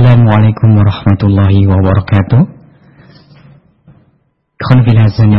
[0.00, 2.40] Assalamualaikum warahmatullahi wabarakatuh.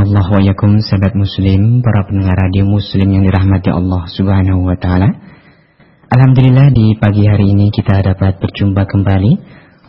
[0.06, 5.10] Allah wa yakum sahabat muslim Para pendengar radio muslim yang dirahmati Allah subhanahu wa ta'ala.
[6.14, 9.34] Alhamdulillah di pagi hari ini kita dapat berjumpa kembali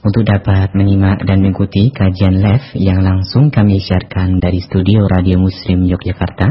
[0.09, 5.85] Untuk dapat menyimak dan mengikuti kajian live Yang langsung kami siarkan dari studio radio muslim
[5.85, 6.49] Yogyakarta.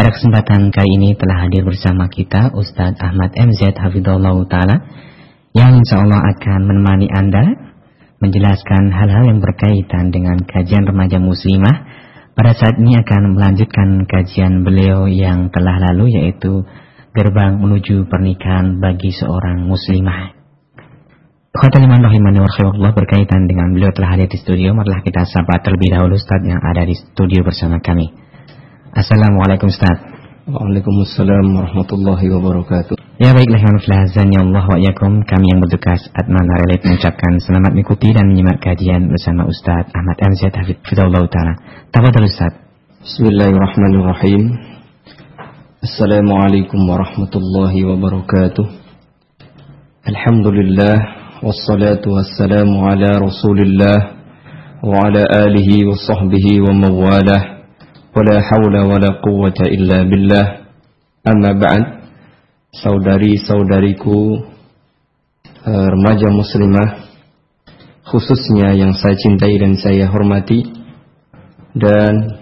[0.00, 5.11] Pada kesempatan kali ini telah hadir bersama kita Ustadz Ahmad MZ Hafidullah Ta'ala
[5.52, 7.72] yang insya Allah akan menemani Anda
[8.22, 11.90] menjelaskan hal-hal yang berkaitan dengan kajian remaja muslimah.
[12.32, 16.64] Pada saat ini akan melanjutkan kajian beliau yang telah lalu yaitu
[17.12, 20.32] gerbang menuju pernikahan bagi seorang muslimah.
[21.52, 24.72] Khotaliman rahimani wa berkaitan dengan beliau telah hadir di studio.
[24.72, 28.08] Marilah kita sapa terlebih dahulu Ustaz yang ada di studio bersama kami.
[28.96, 30.00] Assalamualaikum Ustaz.
[30.48, 33.01] Waalaikumsalam warahmatullahi wabarakatuh.
[33.20, 38.08] Ya baiklah Hanuflahazan ya Allah wa yakum Kami yang bertugas Adnan Harelit mengucapkan selamat mengikuti
[38.08, 41.52] dan menyimak kajian bersama Ustaz Ahmad MZ Hafid Fidullah Utara
[41.92, 42.56] Tafadal Ustaz.
[43.04, 44.56] Bismillahirrahmanirrahim.
[45.84, 48.66] Assalamualaikum warahmatullahi wabarakatuh.
[50.08, 50.96] Alhamdulillah
[51.44, 53.98] Wassalatu wassalamu ala rasulillah
[54.80, 57.60] Wa ala alihi wa sahbihi wa mawalah
[58.08, 60.64] Wa la hawla wa la quwata illa billah.
[61.28, 62.01] Amma ba'd
[62.72, 64.48] saudari-saudariku
[65.44, 67.04] eh, remaja muslimah
[68.08, 70.72] khususnya yang saya cintai dan saya hormati
[71.76, 72.40] dan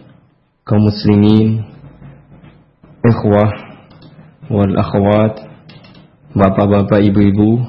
[0.62, 1.66] kaum muslimin
[3.02, 3.50] ikhwah
[4.46, 5.34] wal akhwat
[6.30, 7.66] bapak-bapak ibu-ibu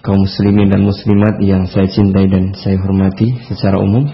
[0.00, 4.10] kaum muslimin dan muslimat yang saya cintai dan saya hormati secara umum.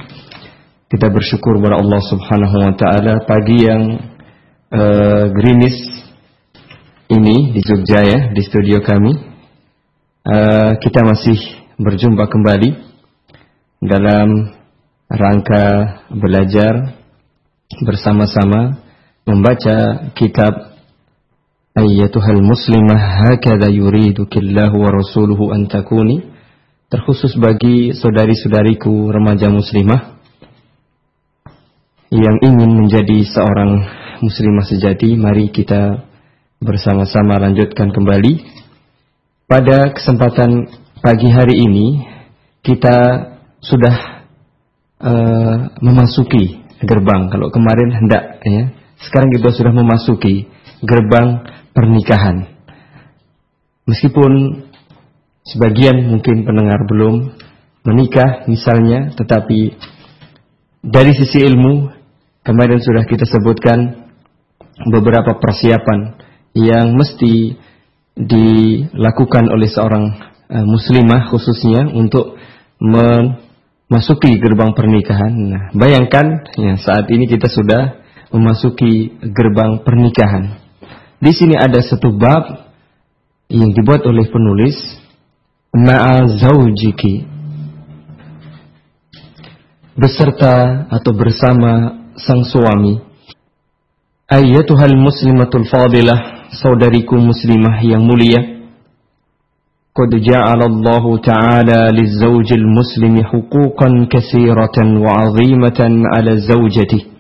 [0.89, 3.15] Kita bersyukur kepada Allah Subhanahu wa taala.
[3.25, 3.83] Pagi yang
[4.73, 6.08] uh, gerimis
[7.09, 9.13] ini di Jogja ya, di studio kami.
[10.29, 11.41] Uh, kita masih
[11.81, 12.77] berjumpa kembali
[13.81, 14.53] dalam
[15.09, 15.65] rangka
[16.13, 17.01] belajar
[17.81, 18.85] bersama-sama
[19.25, 20.77] membaca kitab
[21.79, 26.27] Ayyatuhal muslimah hakadha yuridukillahu wa rasuluhu an takuni
[26.91, 30.19] terkhusus bagi saudari-saudariku remaja muslimah
[32.11, 33.85] yang ingin menjadi seorang
[34.25, 36.08] muslimah sejati, mari kita
[36.59, 38.59] bersama-sama lanjutkan kembali.
[39.49, 40.69] Pada kesempatan
[41.01, 42.05] pagi hari ini,
[42.61, 42.97] kita
[43.65, 43.97] sudah
[45.01, 47.33] uh, memasuki gerbang.
[47.33, 48.75] Kalau kemarin hendak, ya,
[49.09, 50.47] sekarang kita sudah memasuki
[50.85, 52.59] gerbang pernikahan.
[53.89, 54.63] Meskipun
[55.49, 57.33] sebagian mungkin pendengar belum
[57.89, 59.81] menikah misalnya, tetapi
[60.85, 61.99] dari sisi ilmu
[62.49, 64.09] Kemarin sudah kita sebutkan
[64.89, 66.17] beberapa persiapan
[66.57, 67.57] yang mesti
[68.19, 70.05] dilakukan oleh seorang
[70.51, 72.39] uh, muslimah khususnya untuk
[72.79, 75.33] memasuki gerbang pernikahan.
[75.35, 80.59] Nah, bayangkan ya saat ini kita sudah memasuki gerbang pernikahan.
[81.19, 82.71] Di sini ada satu bab
[83.51, 84.77] yang dibuat oleh penulis
[85.73, 87.39] ma'a zaujiki
[89.99, 93.03] beserta atau bersama sang suami.
[94.31, 98.61] Ayyatuhal muslimatul fadilah, saudariku muslimah yang mulia.
[99.93, 107.19] Qad ja'ala Allah Ta'ala lizzawjil muslimi huquqan katsiratan wa 'azimatan 'ala zawjatihi.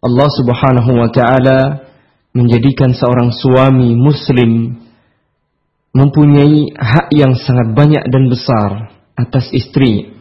[0.00, 1.84] Allah Subhanahu wa taala
[2.32, 4.80] menjadikan seorang suami muslim
[5.92, 10.16] mempunyai hak yang sangat banyak dan besar atas istri.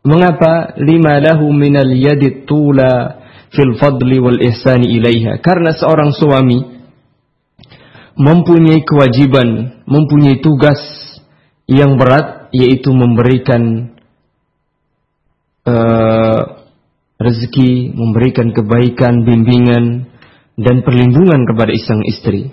[0.00, 3.20] Mengapa lima lahu minal yadi tula
[3.52, 5.36] fil fadli wal ihsani ilaiha.
[5.44, 6.79] Karena seorang suami
[8.20, 10.78] mempunyai kewajiban, mempunyai tugas
[11.64, 13.94] yang berat yaitu memberikan
[15.64, 16.40] uh,
[17.16, 20.12] rezeki, memberikan kebaikan, bimbingan
[20.60, 22.52] dan perlindungan kepada isang istri.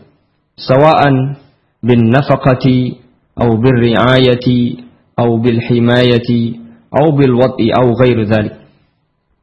[0.55, 1.35] Sawaan
[1.83, 3.03] bin nafaqati
[3.35, 8.67] atau bil riayati atau bil himayati atau bil wad'i atau ghair dzalik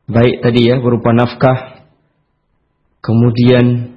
[0.04, 1.88] baik tadi ya berupa nafkah,
[3.00, 3.96] kemudian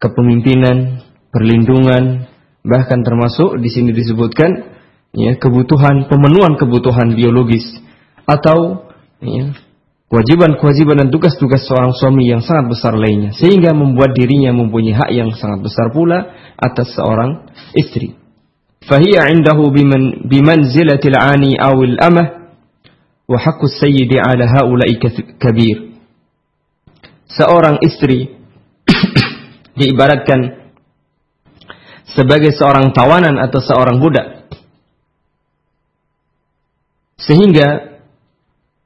[0.00, 2.28] kepemimpinan, perlindungan,
[2.62, 4.70] bahkan termasuk di sini disebutkan
[5.16, 7.64] ya kebutuhan pemenuhan kebutuhan biologis
[8.28, 8.88] atau
[9.18, 9.56] ya,
[10.12, 15.32] kewajiban-kewajiban dan tugas-tugas seorang suami yang sangat besar lainnya sehingga membuat dirinya mempunyai hak yang
[15.32, 18.14] sangat besar pula atas seorang istri.
[18.82, 22.50] Fahiya indahu biman bimanzilatil ani awil amah
[23.30, 24.98] wa haqqus sayyidi ala haula'i
[25.38, 25.96] kabir.
[27.32, 28.36] Seorang istri
[29.78, 30.61] diibaratkan
[32.12, 34.48] sebagai seorang tawanan atau seorang budak.
[37.22, 37.98] Sehingga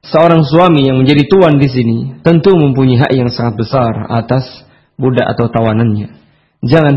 [0.05, 4.45] seorang suami yang menjadi tuan di sini tentu mempunyai hak yang sangat besar atas
[4.95, 6.13] budak atau tawanannya.
[6.61, 6.95] Jangan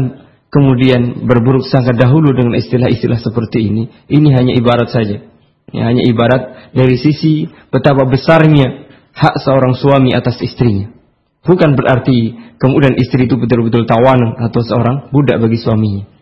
[0.52, 3.82] kemudian berburuk sangka dahulu dengan istilah-istilah seperti ini.
[4.10, 5.22] Ini hanya ibarat saja.
[5.70, 10.90] Ya, hanya ibarat dari sisi betapa besarnya hak seorang suami atas istrinya.
[11.40, 16.19] Bukan berarti kemudian istri itu betul-betul tawanan atau seorang budak bagi suaminya.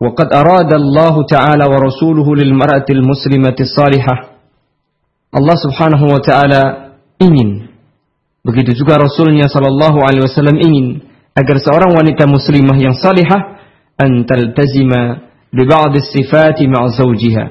[0.00, 4.14] وقد أراد الله تعالى ورسوله للمرأة المسلمة الصالحة
[5.30, 6.62] Allah subhanahu wa ta'ala
[7.22, 7.70] ingin
[8.42, 11.06] begitu juga Rasulnya sallallahu alaihi wasallam ingin
[11.38, 13.62] agar seorang wanita muslimah yang salihah
[13.94, 17.44] an taltazima bi ba'd sifati ma'a zawjiha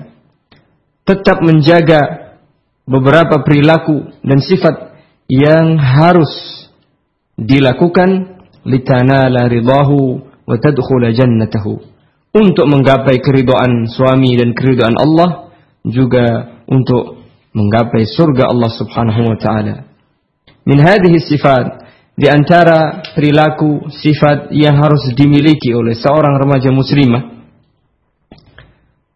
[1.07, 2.35] tetap menjaga
[2.83, 4.99] beberapa perilaku dan sifat
[5.31, 6.35] yang harus
[7.39, 11.79] dilakukan litanala ridahu wa tadkhula jannatahu
[12.29, 15.49] untuk menggapai keridhaan suami dan keridhaan Allah
[15.81, 19.75] juga untuk menggapai surga Allah Subhanahu wa taala.
[20.69, 27.39] Min hadhihi sifat di antara perilaku sifat yang harus dimiliki oleh seorang remaja muslimah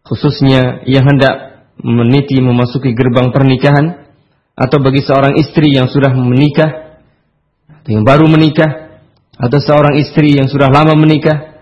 [0.04, 4.08] khususnya yang hendak meniti memasuki gerbang pernikahan
[4.56, 7.00] atau bagi seorang istri yang sudah menikah
[7.82, 9.00] atau yang baru menikah
[9.36, 11.53] atau seorang istri yang sudah lama menikah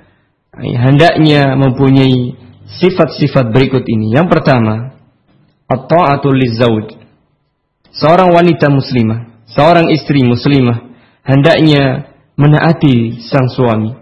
[0.60, 2.36] hendaknya mempunyai
[2.76, 4.12] sifat-sifat berikut ini.
[4.12, 4.96] Yang pertama,
[5.68, 6.36] at-ta'atul.
[7.92, 10.92] Seorang wanita muslimah, seorang istri muslimah
[11.24, 13.92] hendaknya menaati sang suami.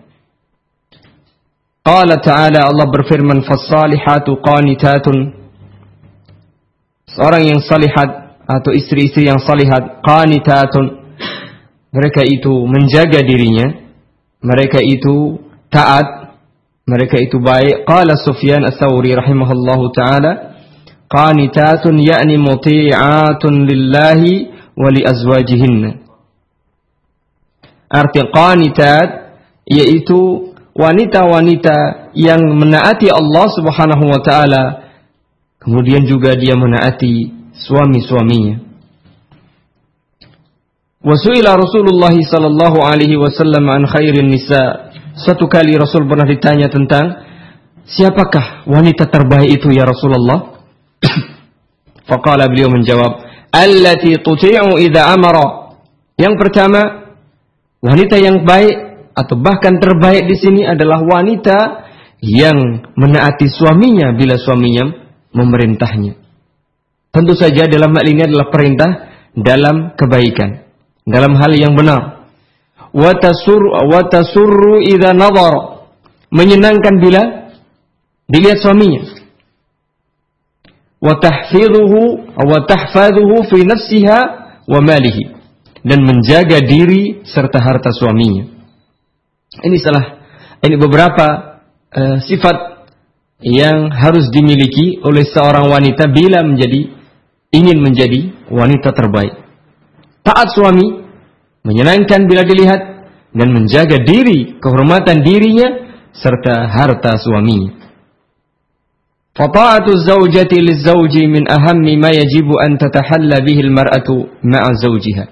[1.81, 5.41] Qala ta'ala Allah berfirman fasalihatu qanitatun
[7.11, 11.03] Seorang yang salihat atau istri-istri yang salihat qanitatun
[11.91, 13.91] mereka itu menjaga dirinya
[14.39, 15.43] mereka itu
[15.73, 16.20] taat
[16.91, 17.87] mereka itu baik.
[17.87, 20.59] Qala Sufyan Ats-Tsauri rahimahullahu taala,
[21.07, 25.91] qanitatun yakni muti'atun lillahi wa li azwajihinna.
[27.91, 29.39] Arti qanitat
[29.71, 34.63] yaitu wanita-wanita yang menaati Allah Subhanahu wa taala
[35.63, 38.67] kemudian juga dia menaati suami-suaminya.
[41.01, 47.27] Wasuila Rasulullah sallallahu alaihi wasallam an khairin nisa satu kali Rasul pernah ditanya tentang
[47.83, 50.63] siapakah wanita terbaik itu ya Rasulullah?
[52.09, 55.75] Faqala beliau menjawab, "Allati tuti'u idza amara."
[56.15, 57.11] Yang pertama,
[57.83, 58.77] wanita yang baik
[59.17, 61.89] atau bahkan terbaik di sini adalah wanita
[62.21, 64.85] yang menaati suaminya bila suaminya
[65.33, 66.15] memerintahnya.
[67.11, 68.91] Tentu saja dalam hal ini adalah perintah
[69.35, 70.63] dalam kebaikan,
[71.03, 72.20] dalam hal yang benar
[72.95, 75.87] wa tasurru idza nadhar.
[76.31, 77.23] Menyenangkan bila?
[78.31, 79.03] Dilihat suaminya.
[81.03, 84.19] Wa tahfidhuhu wa tahfadhuhu fi nafsiha
[84.69, 85.35] wa malihi.
[85.83, 88.47] Dan menjaga diri serta harta suaminya.
[89.51, 90.21] Ini salah
[90.61, 91.27] ini beberapa
[91.89, 92.87] uh, sifat
[93.41, 96.93] yang harus dimiliki oleh seorang wanita bila menjadi
[97.49, 99.41] ingin menjadi wanita terbaik.
[100.21, 101.00] Taat suami
[101.65, 102.81] menyenangkan bila dilihat
[103.31, 105.69] dan menjaga diri, kehormatan dirinya
[106.11, 107.79] serta harta suami.
[109.31, 115.25] Fata'atu zawjati lizawji min ahammi ma yajibu an tatahalla bihi al-mar'atu ma'a zawjiha.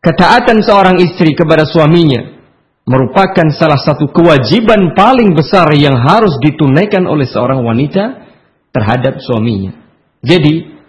[0.00, 2.40] Ketaatan seorang istri kepada suaminya
[2.88, 8.24] merupakan salah satu kewajiban paling besar yang harus ditunaikan oleh seorang wanita
[8.72, 9.76] terhadap suaminya.
[10.24, 10.79] Jadi,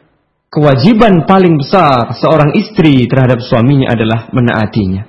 [0.51, 5.08] kewajiban paling besar seorang istri terhadap suaminya adalah menaatinya.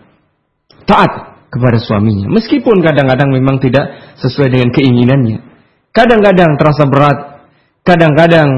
[0.86, 1.12] Taat
[1.50, 2.30] kepada suaminya.
[2.30, 5.38] Meskipun kadang-kadang memang tidak sesuai dengan keinginannya.
[5.92, 7.18] Kadang-kadang terasa berat.
[7.82, 8.48] Kadang-kadang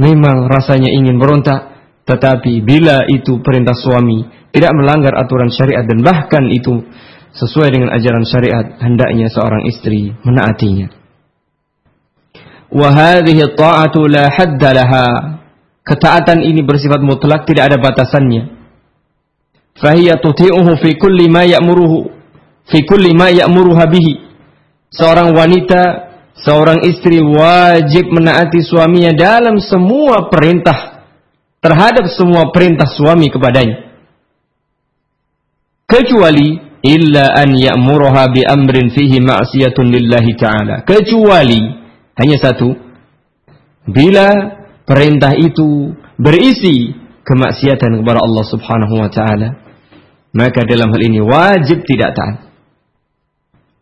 [0.00, 1.70] memang rasanya ingin berontak.
[2.08, 6.82] Tetapi bila itu perintah suami tidak melanggar aturan syariat dan bahkan itu
[7.30, 10.90] sesuai dengan ajaran syariat, hendaknya seorang istri menaatinya.
[13.54, 15.06] Ta'atu la hadda laha
[15.80, 18.60] Ketaatan ini bersifat mutlak, tidak ada batasannya.
[19.80, 22.12] Fahiyya tuti'uhu fi kulli ma ya'muruhu
[22.68, 24.14] fi kulli ma ya'muruha bihi.
[24.92, 25.82] Seorang wanita,
[26.36, 31.08] seorang istri wajib menaati suaminya dalam semua perintah
[31.64, 33.88] terhadap semua perintah suami kepadanya.
[35.88, 40.84] Kecuali illa an ya'muruha bi amrin fihi ma'siyatun lillahi ta'ala.
[40.84, 41.60] Kecuali
[42.20, 42.68] hanya satu
[43.88, 44.59] bila
[44.90, 46.90] perintah itu berisi
[47.22, 49.48] kemaksiatan kepada Allah Subhanahu wa taala,
[50.34, 52.50] maka dalam hal ini wajib tidak taat.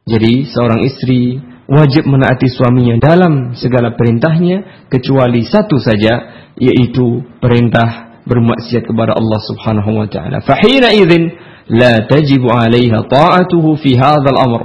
[0.04, 8.84] Jadi seorang istri wajib menaati suaminya dalam segala perintahnya kecuali satu saja yaitu perintah bermaksiat
[8.84, 10.44] kepada Allah Subhanahu wa taala.
[10.44, 11.32] Fahina idzin
[11.72, 14.62] la tajibu 'alaiha ta'atuhu fi hadzal amr.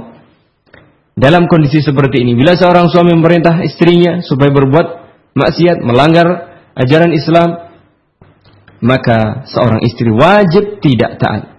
[1.14, 5.03] Dalam kondisi seperti ini, bila seorang suami memerintah istrinya supaya berbuat
[5.34, 6.26] maksiat, melanggar
[6.78, 7.48] ajaran Islam,
[8.82, 11.54] maka seorang istri wajib tidak taat.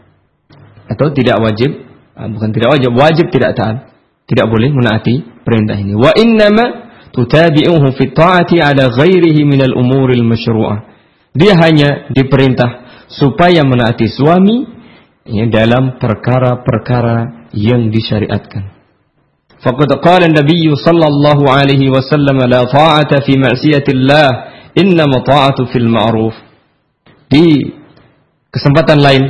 [0.85, 3.77] Atau tidak wajib, ah, bukan tidak wajib, wajib tidak taat.
[4.25, 5.93] Tidak boleh menaati perintah ini.
[5.93, 10.81] Wa innama tutabi'uhu fi ta'ati ala ghairihi minal umuril masyru'ah.
[11.37, 14.65] Dia hanya diperintah supaya menaati suami
[15.29, 18.74] ya, dalam perkara-perkara yang disyariatkan.
[19.65, 24.27] Faqad qala an-nabiy sallallahu alaihi wasallam la ta'ata fi ma'siyatillah
[24.77, 26.37] innama ta'atu fil ma'ruf.
[27.25, 27.73] Di
[28.53, 29.23] kesempatan lain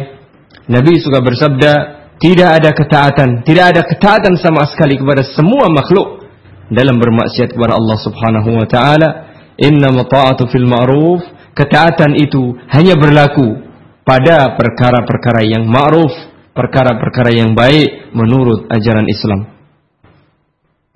[0.67, 1.71] Nabi juga bersabda
[2.19, 6.27] tidak ada ketaatan, tidak ada ketaatan sama sekali kepada semua makhluk
[6.67, 9.09] dalam bermaksiat kepada Allah Subhanahu wa taala.
[9.55, 11.23] Inna ta'atu fil ma'ruf.
[11.55, 13.63] Ketaatan itu hanya berlaku
[14.03, 16.11] pada perkara-perkara yang ma'ruf,
[16.51, 19.54] perkara-perkara yang baik menurut ajaran Islam.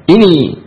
[0.09, 0.57] Ini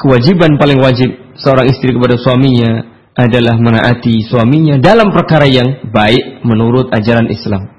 [0.00, 6.88] kewajiban paling wajib seorang istri kepada suaminya adalah menaati suaminya dalam perkara yang baik menurut
[6.90, 7.70] ajaran Islam.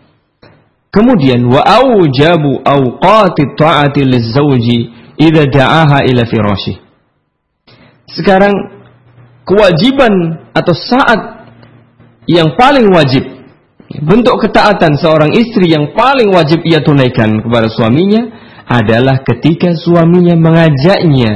[0.94, 4.80] Kemudian wa aujabu awqati ta'ati lizawji
[5.20, 6.80] idza da'aha ila firashi.
[8.08, 8.54] Sekarang
[9.44, 10.14] kewajiban
[10.56, 11.52] atau saat
[12.32, 13.28] yang paling wajib
[14.02, 21.34] bentuk ketaatan seorang istri yang paling wajib ia tunaikan kepada suaminya adalah ketika suaminya mengajaknya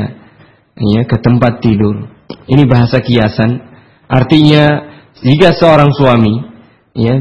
[0.77, 2.09] ya ke tempat tidur.
[2.49, 3.61] Ini bahasa kiasan.
[4.09, 4.89] Artinya
[5.21, 6.33] jika seorang suami
[6.97, 7.15] ya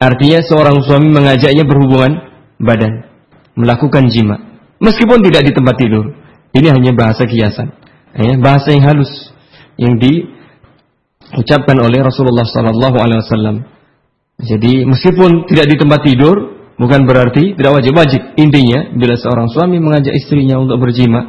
[0.00, 2.12] artinya seorang suami mengajaknya berhubungan
[2.56, 3.04] badan,
[3.52, 4.46] melakukan jima
[4.80, 6.04] meskipun tidak di tempat tidur.
[6.56, 7.68] Ini hanya bahasa kiasan,
[8.16, 9.12] ya, bahasa yang halus
[9.76, 13.56] yang diucapkan oleh Rasulullah Sallallahu Alaihi Wasallam.
[14.40, 18.22] Jadi meskipun tidak di tempat tidur, bukan berarti tidak wajib wajib.
[18.36, 21.20] Intinya bila seorang suami mengajak istrinya untuk berjima,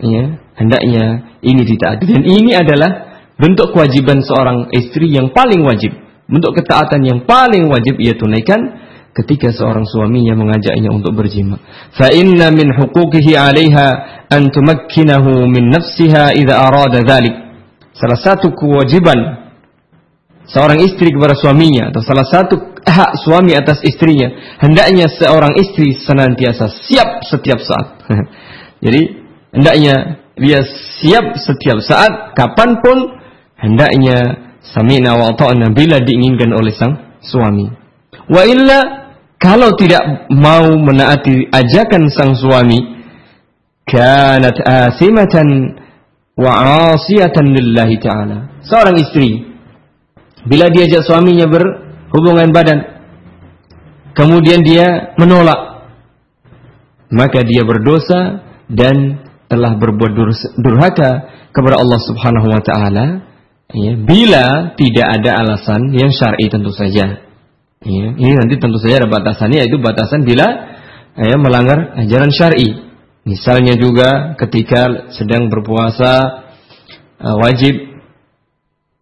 [0.00, 2.04] ya, hendaknya ini ditaati.
[2.04, 2.90] Dan ini adalah
[3.36, 5.92] bentuk kewajiban seorang istri yang paling wajib,
[6.28, 8.84] bentuk ketaatan yang paling wajib ia tunaikan
[9.16, 11.56] ketika seorang suaminya mengajaknya untuk berjima.
[11.96, 13.86] Fa inna min huquqihi 'alaiha
[14.28, 17.32] an tumakkinahu min nafsiha idza arada dhalik.
[17.96, 19.45] Salah satu kewajiban
[20.46, 24.30] seorang istri kepada suaminya atau salah satu hak suami atas istrinya,
[24.62, 27.86] hendaknya seorang istri senantiasa siap setiap saat.
[28.84, 29.02] Jadi
[29.50, 30.60] hendaknya dia
[31.02, 33.18] siap setiap saat kapan pun
[33.58, 37.66] hendaknya samina wa ta'na bila diinginkan oleh sang suami.
[38.26, 42.78] Wa illa kalau tidak mau menaati ajakan sang suami,
[43.86, 45.78] kanat asimatan
[46.34, 46.52] wa
[46.92, 48.38] asiyatan lillahi ta'ala.
[48.66, 49.45] Seorang istri,
[50.46, 52.78] bila diajak suaminya berhubungan badan,
[54.14, 55.90] kemudian dia menolak,
[57.10, 60.12] maka dia berdosa dan telah berbuat
[60.58, 61.10] durhaka
[61.54, 63.06] kepada Allah Subhanahu wa taala
[63.70, 67.26] ya, bila tidak ada alasan yang syar'i tentu saja.
[67.86, 70.46] Ya, ini nanti tentu saja ada batasannya yaitu batasan bila
[71.14, 72.86] ya, melanggar ajaran syar'i.
[73.26, 76.46] Misalnya juga ketika sedang berpuasa
[77.18, 77.95] uh, wajib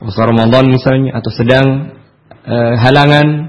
[0.04, 1.96] puasa Ramadan misalnya atau sedang
[2.44, 3.48] uh, halangan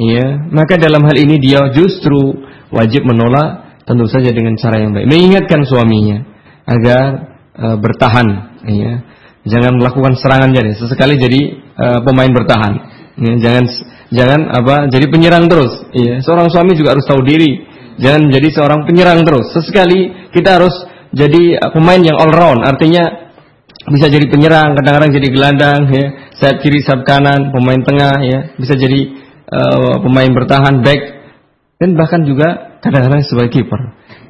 [0.00, 2.40] ya, maka dalam hal ini dia justru
[2.72, 5.04] wajib menolak tentu saja dengan cara yang baik.
[5.04, 6.24] Mengingatkan suaminya
[6.64, 7.04] agar
[7.52, 8.28] uh, bertahan
[8.64, 8.92] ya.
[9.40, 11.40] Jangan melakukan serangan jadi sesekali jadi
[11.76, 12.72] uh, pemain bertahan.
[13.20, 13.64] Ya, jangan
[14.12, 15.84] jangan apa jadi penyerang terus.
[15.92, 17.68] Iya, seorang suami juga harus tahu diri.
[18.00, 19.52] Jangan menjadi seorang penyerang terus.
[19.52, 20.72] Sesekali kita harus
[21.12, 22.60] jadi pemain yang all round.
[22.64, 23.29] Artinya
[23.90, 26.06] bisa jadi penyerang, kadang-kadang jadi gelandang, ya,
[26.38, 29.00] sayap kiri, sayap kanan, pemain tengah, ya, bisa jadi
[29.50, 31.00] uh, pemain bertahan, back,
[31.82, 33.80] dan bahkan juga kadang-kadang sebagai kiper.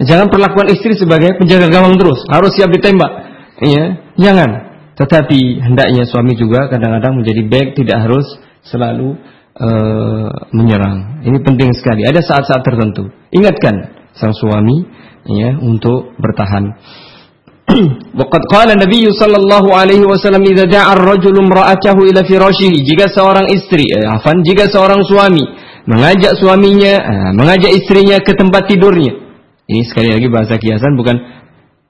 [0.00, 3.12] Jangan perlakukan istri sebagai penjaga gawang terus, harus siap ditembak,
[3.61, 3.85] ya,
[4.17, 4.50] jangan.
[4.97, 8.26] Tetapi hendaknya suami juga kadang-kadang menjadi back, tidak harus
[8.69, 9.17] selalu
[9.57, 11.25] uh, menyerang.
[11.25, 12.05] Ini penting sekali.
[12.05, 13.09] Ada saat-saat tertentu.
[13.33, 14.85] Ingatkan sang suami
[15.25, 16.76] ya untuk bertahan.
[18.21, 23.89] Waqad qala Nabi sallallahu alaihi wasallam idza da'a ar-rajulu imra'atahu ila firashihi jika seorang istri
[23.91, 25.45] eh, afan jika seorang suami
[25.87, 29.17] mengajak suaminya eh, mengajak istrinya ke tempat tidurnya.
[29.71, 31.17] Ini sekali lagi bahasa kiasan bukan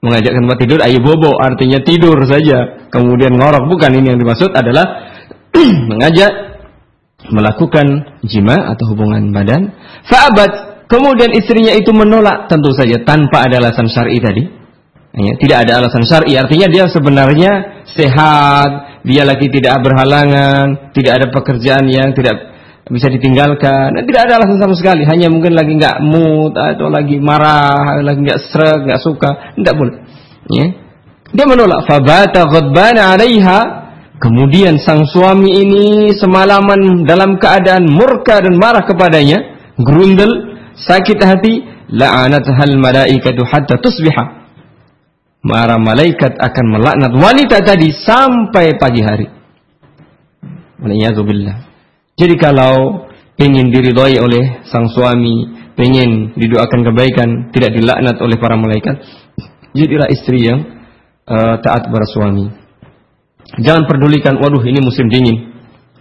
[0.05, 4.53] mengajak ke tempat tidur ayo bobo artinya tidur saja kemudian ngorok bukan ini yang dimaksud
[4.53, 4.85] adalah
[5.91, 6.51] mengajak
[7.29, 9.77] melakukan jima atau hubungan badan,
[10.09, 14.60] fa'abat, kemudian istrinya itu menolak tentu saja tanpa ada alasan syar'i tadi.
[15.11, 21.27] Ya, tidak ada alasan syar'i, artinya dia sebenarnya sehat, dia lagi tidak berhalangan, tidak ada
[21.27, 22.47] pekerjaan yang tidak
[22.87, 27.19] bisa ditinggalkan, dan tidak ada alasan sama sekali, hanya mungkin lagi nggak mood atau lagi
[27.19, 29.95] marah, lagi nggak stres, nggak suka, tidak boleh.
[30.47, 30.65] Ya.
[31.31, 31.87] Dia menolak.
[31.87, 33.59] Fabata ghadbana 'alaiha.
[34.21, 39.41] Kemudian sang suami ini semalaman dalam keadaan murka dan marah kepadanya,
[39.81, 44.40] gerundel, sakit hati, la'anathal malaikatu hatta tusbiha
[45.41, 49.27] Para malaikat akan melaknat wanita tadi sampai pagi hari.
[50.77, 51.55] Waliyadzubillah.
[52.13, 53.05] Jadi kalau
[53.41, 55.49] ingin diridhoi oleh sang suami,
[55.81, 59.01] ingin didoakan kebaikan, tidak dilaknat oleh para malaikat,
[59.73, 60.61] jadilah istri yang
[61.25, 62.53] uh, taat kepada suami.
[63.65, 65.51] Jangan pedulikan, waduh ini musim dingin.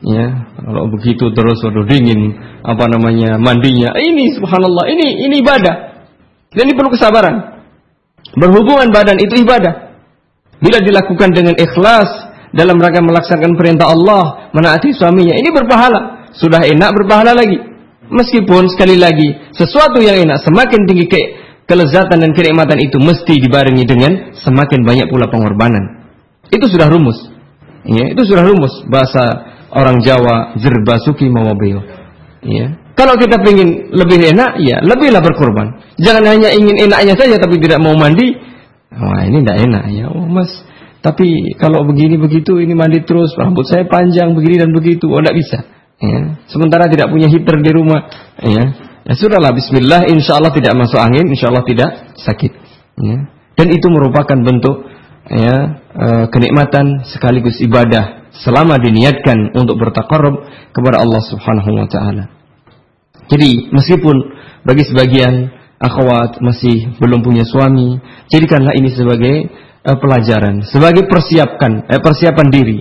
[0.01, 3.97] Ya, kalau begitu terus waduh dingin, apa namanya mandinya.
[3.97, 5.77] Ini subhanallah, ini ini ibadah.
[6.53, 7.60] Dan ini perlu kesabaran.
[8.37, 9.91] Berhubungan badan itu ibadah.
[10.61, 12.09] Bila dilakukan dengan ikhlas
[12.53, 16.31] dalam rangka melaksanakan perintah Allah, menaati suaminya, ini berpahala.
[16.37, 17.59] Sudah enak berpahala lagi.
[18.11, 21.21] Meskipun sekali lagi sesuatu yang enak semakin tinggi ke
[21.71, 26.11] kelezatan dan kenikmatan itu mesti dibarengi dengan semakin banyak pula pengorbanan.
[26.50, 27.31] Itu sudah rumus.
[27.87, 31.81] Ya, itu sudah rumus bahasa orang Jawa jerbasuki mawabeo.
[32.43, 32.75] Ya.
[33.00, 35.97] Kalau kita ingin lebih enak, ya lebihlah berkorban.
[35.97, 38.37] Jangan hanya ingin enaknya saja tapi tidak mau mandi.
[38.92, 40.52] Wah ini tidak enak ya, oh mas.
[41.00, 45.33] Tapi kalau begini begitu ini mandi terus, rambut saya panjang begini dan begitu, oh tidak
[45.33, 45.59] bisa.
[45.97, 46.45] Ya.
[46.52, 48.04] Sementara tidak punya heater di rumah,
[48.45, 48.64] ya.
[49.09, 52.52] Ya sudahlah, Bismillah, insya Allah tidak masuk angin, insya Allah tidak sakit.
[53.00, 53.16] Ya.
[53.57, 54.85] Dan itu merupakan bentuk
[55.25, 55.57] ya
[55.88, 60.45] e, kenikmatan sekaligus ibadah selama diniatkan untuk bertakarrub
[60.76, 62.40] kepada Allah Subhanahu wa taala.
[63.31, 64.17] Jadi meskipun
[64.67, 65.49] bagi sebagian
[65.81, 67.97] akhwat masih belum punya suami,
[68.29, 69.49] jadikanlah ini sebagai
[69.87, 72.81] uh, pelajaran, sebagai persiapkan uh, persiapan diri.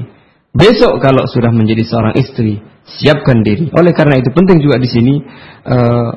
[0.49, 2.57] Besok kalau sudah menjadi seorang istri,
[2.97, 3.69] siapkan diri.
[3.77, 5.13] Oleh karena itu penting juga di sini
[5.69, 6.09] uh,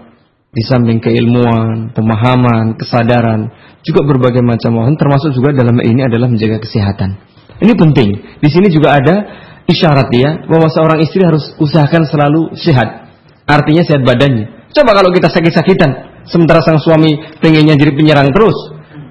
[0.52, 3.52] di samping keilmuan, pemahaman, kesadaran,
[3.84, 7.16] juga berbagai macam mohon termasuk juga dalam ini adalah menjaga kesehatan.
[7.62, 8.10] Ini penting.
[8.42, 9.14] Di sini juga ada
[9.68, 13.11] isyarat ya bahwa seorang istri harus usahakan selalu sehat.
[13.46, 14.70] Artinya sehat badannya.
[14.72, 18.56] Coba kalau kita sakit-sakitan, sementara sang suami pengennya jadi penyerang terus,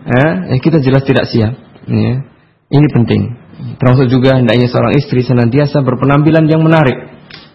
[0.08, 1.54] ya, kita jelas tidak siap.
[1.86, 2.14] Ya.
[2.72, 3.22] Ini penting.
[3.78, 6.98] Termasuk juga hendaknya seorang istri senantiasa berpenampilan yang menarik.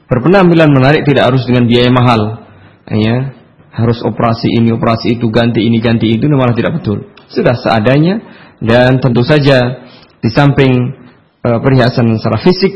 [0.06, 2.46] Berpenampilan menarik tidak harus dengan biaya mahal.
[2.86, 3.34] Ya,
[3.74, 7.10] harus operasi ini, operasi itu, ganti ini, ganti itu, malah tidak betul.
[7.26, 8.22] Sudah seadanya
[8.62, 9.84] dan tentu saja
[10.22, 10.72] di samping
[11.42, 12.72] uh, perhiasan secara fisik,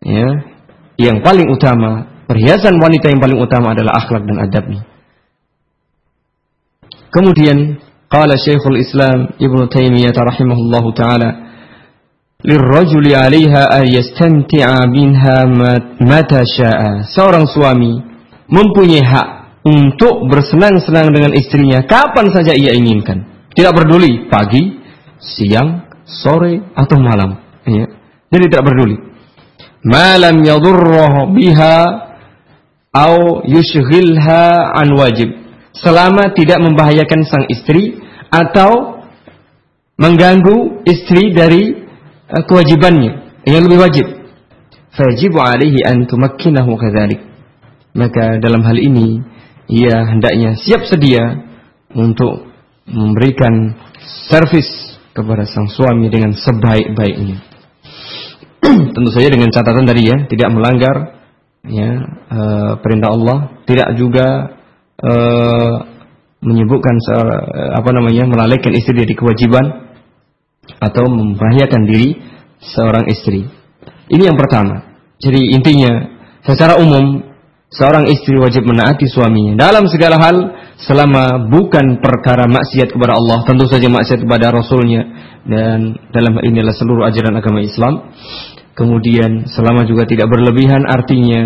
[0.00, 0.28] ya,
[0.96, 4.82] yang paling utama Perhiasan wanita yang paling utama adalah akhlak dan adabnya.
[7.12, 7.76] Kemudian
[8.08, 11.30] qala Syekhul Islam Ibnu Taimiyah rahimahullahu taala
[12.40, 15.44] lirrajuli 'alaiha an yastanti'a minha
[16.00, 17.04] mata syaa.
[17.12, 18.00] Seorang suami
[18.48, 19.28] mempunyai hak
[19.62, 23.46] untuk bersenang-senang dengan istrinya kapan saja ia inginkan.
[23.52, 24.80] Tidak peduli pagi,
[25.20, 27.36] siang, sore atau malam,
[27.68, 27.84] ya.
[28.32, 28.96] Jadi tidak peduli.
[29.84, 31.76] Malam yadurruh biha
[32.92, 35.28] au yushghilha an wajib.
[35.72, 37.96] Selama tidak membahayakan sang istri
[38.28, 39.00] atau
[39.96, 41.72] mengganggu istri dari
[42.28, 43.42] uh, kewajibannya.
[43.48, 44.06] Yang lebih wajib.
[44.92, 47.24] Fajibu alaihi an tumakkinahu kadzalik.
[47.96, 49.24] Maka dalam hal ini
[49.72, 51.48] ia hendaknya siap sedia
[51.96, 52.52] untuk
[52.88, 53.76] memberikan
[54.28, 54.68] servis
[55.12, 57.36] kepada sang suami dengan sebaik-baiknya.
[58.96, 61.21] Tentu saja dengan catatan tadi ya tidak melanggar
[61.66, 61.90] ya
[62.30, 62.40] e,
[62.82, 64.26] perintah Allah tidak juga
[64.98, 65.12] e,
[66.42, 67.14] menyebutkan se,
[67.78, 69.94] apa namanya melalaikan istri dari kewajiban
[70.82, 72.18] atau membahayakan diri
[72.58, 73.46] seorang istri.
[74.10, 74.98] Ini yang pertama.
[75.22, 77.22] Jadi intinya secara umum
[77.72, 80.36] seorang istri wajib menaati suaminya dalam segala hal
[80.82, 85.02] selama bukan perkara maksiat kepada Allah, tentu saja maksiat kepada Rasulnya
[85.46, 88.12] dan dalam inilah seluruh ajaran agama Islam.
[88.72, 91.42] Kemudian selama juga tidak berlebihan artinya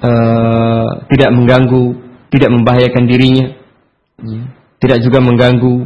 [0.00, 1.86] uh, tidak mengganggu,
[2.32, 3.46] tidak membahayakan dirinya,
[4.24, 4.42] ya.
[4.80, 5.76] tidak juga mengganggu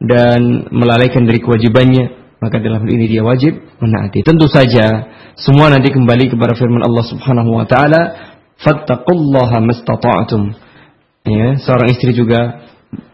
[0.00, 4.24] dan melalaikan dari kewajibannya, maka dalam hal ini dia wajib menaati.
[4.24, 8.02] Tentu saja semua nanti kembali kepada firman Allah Subhanahu wa taala,
[8.58, 10.42] "Fattaqullaha mastata'tum."
[11.22, 12.66] Ya, seorang istri juga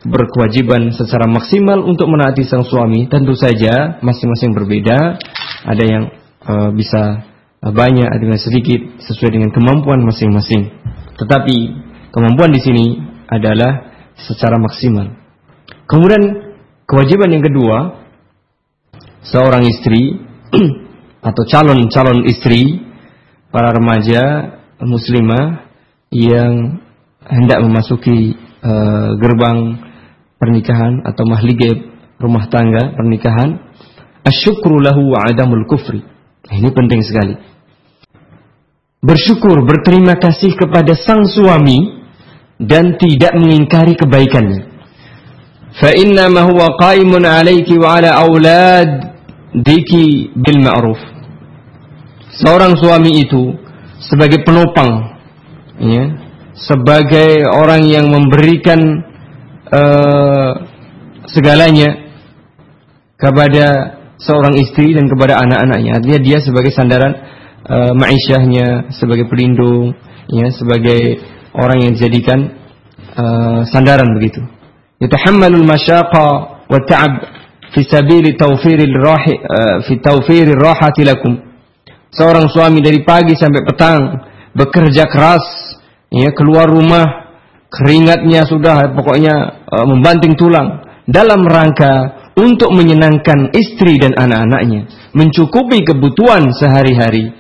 [0.03, 3.07] berkewajiban secara maksimal untuk menaati sang suami.
[3.07, 5.21] Tentu saja masing-masing berbeda.
[5.69, 6.05] Ada yang
[6.49, 10.71] uh, bisa banyak dengan sedikit sesuai dengan kemampuan masing-masing.
[11.19, 11.57] Tetapi
[12.15, 12.87] kemampuan di sini
[13.29, 15.11] adalah secara maksimal.
[15.91, 16.23] Kemudian
[16.87, 17.79] kewajiban yang kedua
[19.27, 20.17] seorang istri
[21.29, 22.81] atau calon-calon istri
[23.51, 25.67] para remaja muslimah
[26.15, 26.81] yang
[27.27, 29.83] hendak memasuki uh, gerbang
[30.39, 31.77] pernikahan atau mahligib
[32.23, 33.59] rumah tangga pernikahan
[34.25, 36.01] asyukru lahu wa adamul kufri
[36.47, 37.35] nah, ini penting sekali.
[38.99, 42.03] Bersyukur berterima kasih kepada sang suami
[42.59, 44.67] dan tidak mengingkari kebaikannya.
[45.79, 45.95] Fa
[46.47, 48.19] huwa qaimun alayki wa ala
[50.35, 50.99] bil ma'ruf.
[52.43, 53.55] Seorang suami itu
[54.03, 55.19] sebagai penopang
[55.79, 56.05] ya
[56.59, 58.79] sebagai orang yang memberikan
[59.71, 60.53] uh,
[61.31, 62.11] segalanya
[63.15, 66.03] kepada seorang istri dan kepada anak-anaknya.
[66.03, 67.13] Artinya dia sebagai sandaran
[67.67, 67.95] uh,
[68.91, 69.95] sebagai pelindung,
[70.29, 71.23] ya, sebagai
[71.55, 72.39] orang yang dijadikan
[73.15, 74.43] uh, sandaran begitu.
[74.99, 76.27] Yatahammalul masyaqa
[76.67, 77.13] wa ta'ab
[77.71, 81.39] fi sabili tawfiril rahi uh, fi tawfirir rahati lakum.
[82.11, 84.01] Seorang suami dari pagi sampai petang
[84.57, 85.45] bekerja keras,
[86.11, 87.31] ya, keluar rumah
[87.69, 97.35] keringatnya sudah pokoknya membanting tulang dalam rangka untuk menyenangkan istri dan anak-anaknya, mencukupi kebutuhan sehari-hari.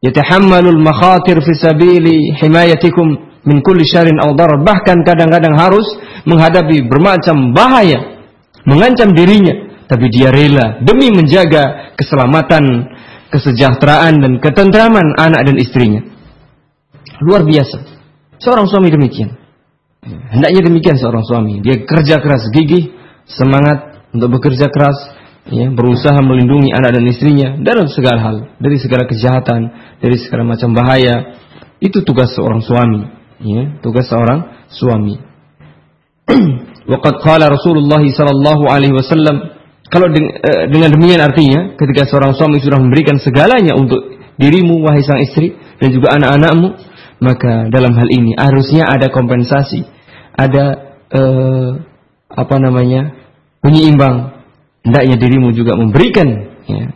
[0.00, 4.32] Yatahammalul makhatir fi sabili himayatikum min kulli syarin aw
[4.64, 5.84] Bahkan kadang-kadang harus
[6.24, 8.24] menghadapi bermacam bahaya,
[8.64, 12.88] mengancam dirinya, tapi dia rela demi menjaga keselamatan,
[13.28, 16.00] kesejahteraan dan ketentraman anak dan istrinya.
[17.20, 18.00] Luar biasa.
[18.40, 19.36] Seorang suami demikian.
[20.00, 21.60] Hendaknya demikian seorang suami.
[21.60, 22.96] Dia kerja keras, gigih,
[23.28, 24.98] semangat untuk bekerja keras,
[25.50, 29.60] ya, berusaha melindungi anak dan istrinya dalam segala hal, dari segala kejahatan,
[30.02, 31.38] dari segala macam bahaya.
[31.80, 33.00] Itu tugas seorang suami,
[33.40, 35.16] ya, tugas seorang suami.
[36.90, 42.78] Waqad qala Rasulullah sallallahu alaihi wasallam kalau eh, dengan demikian artinya ketika seorang suami sudah
[42.78, 43.98] memberikan segalanya untuk
[44.38, 46.68] dirimu wahai sang istri dan juga anak-anakmu
[47.20, 49.84] maka dalam hal ini harusnya ada kompensasi,
[50.32, 51.70] ada eh,
[52.30, 53.19] apa namanya
[53.64, 54.40] penyeimbang.
[54.80, 56.28] Hendaknya dirimu juga memberikan
[56.64, 56.88] ya,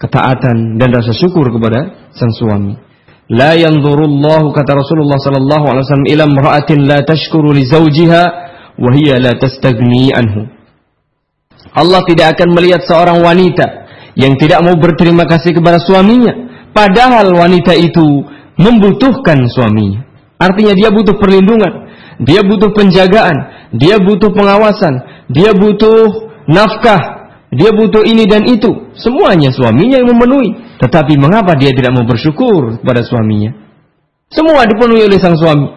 [0.00, 2.72] ketaatan dan rasa syukur kepada sang suami.
[3.28, 8.22] La yanzurullahu kata Rasulullah sallallahu alaihi wasallam ila imra'atin la tashkuru li zawjiha
[8.80, 10.48] wa hiya la tastagni anhu.
[11.76, 13.66] Allah tidak akan melihat seorang wanita
[14.16, 16.32] yang tidak mau berterima kasih kepada suaminya
[16.72, 18.24] padahal wanita itu
[18.56, 20.08] membutuhkan suaminya.
[20.38, 21.90] Artinya dia butuh perlindungan,
[22.22, 23.36] dia butuh penjagaan,
[23.74, 27.00] dia butuh pengawasan, dia butuh nafkah,
[27.52, 28.92] dia butuh ini dan itu.
[28.96, 30.80] Semuanya suaminya yang memenuhi.
[30.80, 33.52] Tetapi mengapa dia tidak mau bersyukur pada suaminya?
[34.28, 35.68] Semua dipenuhi oleh sang suami.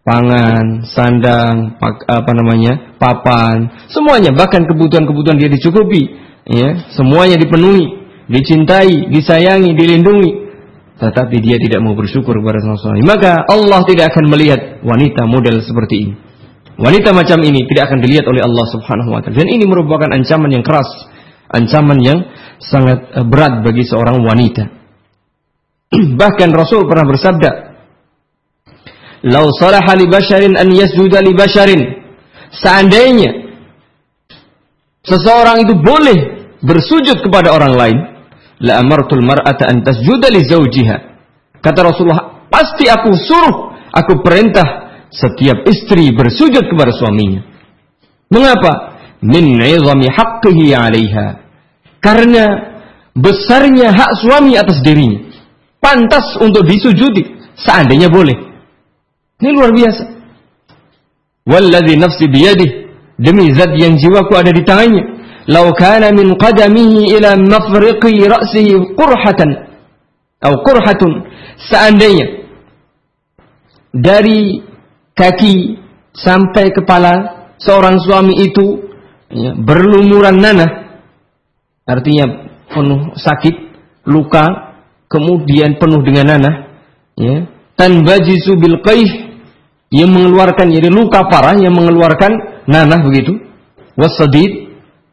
[0.00, 1.76] Pangan, sandang,
[2.08, 6.08] apa namanya, papan, semuanya bahkan kebutuhan-kebutuhan dia dicukupi,
[6.48, 10.50] ya, semuanya dipenuhi, dicintai, disayangi, dilindungi
[11.00, 15.64] tetapi dia tidak mau bersyukur kepada sang suami, maka Allah tidak akan melihat wanita model
[15.64, 16.14] seperti ini.
[16.80, 19.36] Wanita macam ini tidak akan dilihat oleh Allah Subhanahu wa taala.
[19.36, 20.88] Dan ini merupakan ancaman yang keras,
[21.52, 22.24] ancaman yang
[22.56, 24.64] sangat eh, berat bagi seorang wanita.
[26.20, 27.50] Bahkan Rasul pernah bersabda,
[29.28, 31.82] "Lau salaha li basharin an yasjuda li basharin."
[32.48, 33.60] Seandainya
[35.04, 36.18] seseorang itu boleh
[36.64, 37.98] bersujud kepada orang lain,
[38.64, 40.96] la amartul mar'ata an tasjuda li zawjiha.
[41.60, 47.42] Kata Rasulullah, pasti aku suruh, aku perintah setiap istri bersujud kepada suaminya.
[48.30, 48.98] Mengapa?
[49.20, 51.26] Min 'izami haqqihi 'alaiha.
[52.00, 52.44] Karena
[53.12, 55.28] besarnya hak suami atas dirinya.
[55.82, 57.26] Pantas untuk disujudi
[57.58, 58.36] seandainya boleh.
[59.40, 60.04] Ini luar biasa.
[61.48, 62.70] Walladzi nafsi biyadih
[63.18, 65.04] demi zat yang jiwaku ada di tangannya.
[65.50, 69.50] Lau kana min qadamihi ila mafriqi ra'sihi qurhatan
[70.40, 71.12] atau qurhatun
[71.68, 72.48] seandainya
[73.92, 74.64] dari
[75.20, 75.76] kaki
[76.16, 77.12] sampai kepala
[77.60, 78.88] seorang suami itu
[79.28, 80.96] ya, berlumuran nanah
[81.84, 83.54] artinya penuh sakit
[84.08, 84.72] luka
[85.12, 86.54] kemudian penuh dengan nanah
[87.20, 87.44] ya
[87.76, 89.36] tanbajisu bil qaih
[89.92, 93.36] yang mengeluarkan jadi luka parah yang mengeluarkan nanah begitu
[94.00, 94.70] wasadid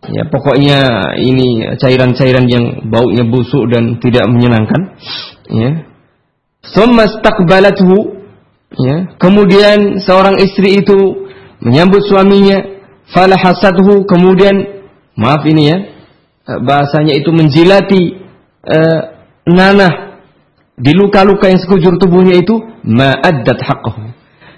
[0.07, 0.79] Ya, pokoknya
[1.19, 4.81] ini cairan-cairan yang baunya busuk dan tidak menyenangkan.
[5.51, 5.71] Ya.
[8.75, 9.15] Ya.
[9.21, 11.29] Kemudian seorang istri itu
[11.63, 12.57] menyambut suaminya,
[13.11, 14.83] falahasathu, kemudian
[15.15, 15.77] maaf ini ya,
[16.63, 18.19] bahasanya itu menjilati
[18.67, 19.01] uh,
[19.47, 20.23] nanah
[20.77, 24.13] di luka-luka yang sekujur tubuhnya itu ma'addat haqqahu.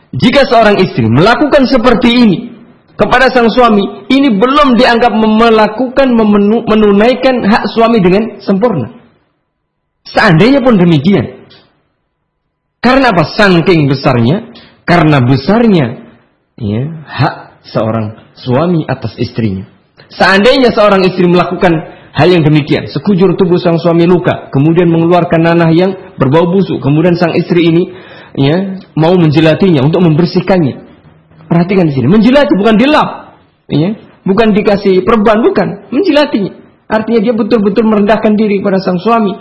[0.10, 2.38] Jika seorang istri melakukan seperti ini,
[3.00, 6.19] kepada sang suami, ini belum dianggap melakukan
[6.67, 8.91] menunaikan hak suami dengan sempurna.
[10.04, 11.38] Seandainya pun demikian.
[12.80, 13.24] Karena apa?
[13.36, 14.56] Saking besarnya,
[14.88, 15.86] karena besarnya
[16.56, 17.36] ya, hak
[17.68, 19.68] seorang suami atas istrinya.
[20.10, 21.70] Seandainya seorang istri melakukan
[22.15, 27.13] hal yang demikian, sekujur tubuh sang suami luka, kemudian mengeluarkan nanah yang berbau busuk, kemudian
[27.20, 27.84] sang istri ini
[28.34, 30.89] ya mau menjelatinya untuk membersihkannya.
[31.46, 33.38] Perhatikan di sini, menjilati bukan dilap,
[33.70, 33.89] ya,
[34.22, 36.54] bukan dikasih perban, bukan, menjilatinya.
[36.89, 39.34] Artinya dia betul-betul merendahkan diri pada sang suami,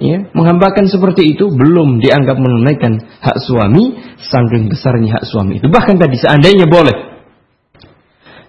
[0.00, 5.68] ya, menghambakan seperti itu belum dianggap menunaikan hak suami, saking besarnya hak suami itu.
[5.68, 6.96] Bahkan tadi seandainya boleh,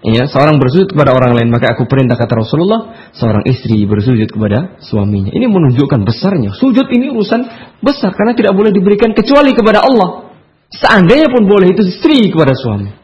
[0.08, 4.80] ya, seorang bersujud kepada orang lain, maka aku perintah kata Rasulullah, seorang istri bersujud kepada
[4.84, 5.32] suaminya.
[5.36, 6.56] Ini menunjukkan besarnya.
[6.56, 7.42] Sujud ini urusan
[7.84, 10.32] besar karena tidak boleh diberikan kecuali kepada Allah.
[10.74, 13.03] Seandainya pun boleh itu istri kepada suami.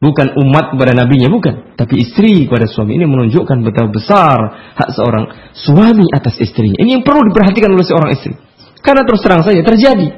[0.00, 1.76] Bukan umat kepada nabinya, bukan.
[1.76, 2.96] Tapi istri kepada suami.
[2.96, 4.38] Ini menunjukkan betapa besar
[4.72, 6.80] hak seorang suami atas istrinya.
[6.80, 8.32] Ini yang perlu diperhatikan oleh seorang istri.
[8.80, 10.08] Karena terus terang saja terjadi.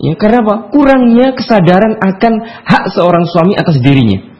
[0.00, 0.72] Ya, karena apa?
[0.72, 2.32] Kurangnya kesadaran akan
[2.64, 4.32] hak seorang suami atas dirinya.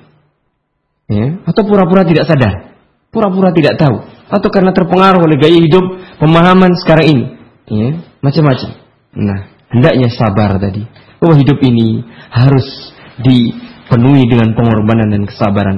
[1.05, 2.73] Ya, atau pura-pura tidak sadar.
[3.13, 4.09] Pura-pura tidak tahu.
[4.33, 5.85] Atau karena terpengaruh oleh gaya hidup,
[6.17, 7.25] pemahaman sekarang ini.
[7.69, 7.89] Ya,
[8.25, 8.71] macam-macam.
[9.21, 10.81] Nah, hendaknya sabar tadi.
[11.21, 12.65] Bahwa hidup ini harus
[13.21, 15.77] di penuhi dengan pengorbanan dan kesabaran.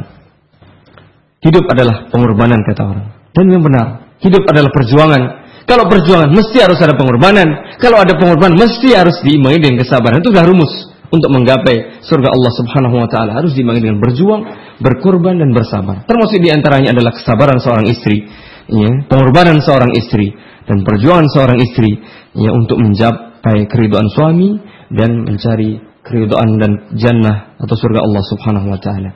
[1.41, 3.07] Hidup adalah pengorbanan kata orang.
[3.33, 5.23] Dan yang benar, hidup adalah perjuangan.
[5.65, 7.79] Kalau perjuangan mesti harus ada pengorbanan.
[7.79, 10.21] Kalau ada pengorbanan mesti harus diimbangi dengan kesabaran.
[10.21, 10.73] Itu sudah rumus
[11.11, 14.43] untuk menggapai surga Allah Subhanahu wa taala harus diimbangi dengan berjuang,
[14.79, 16.07] berkorban dan bersabar.
[16.07, 18.27] Termasuk di antaranya adalah kesabaran seorang istri,
[18.71, 20.35] ya, pengorbanan seorang istri
[20.71, 21.99] dan perjuangan seorang istri
[22.39, 24.55] ya untuk mencapai keriduan suami
[24.95, 29.11] dan mencari keridhaan dan jannah atau surga Allah Subhanahu wa taala.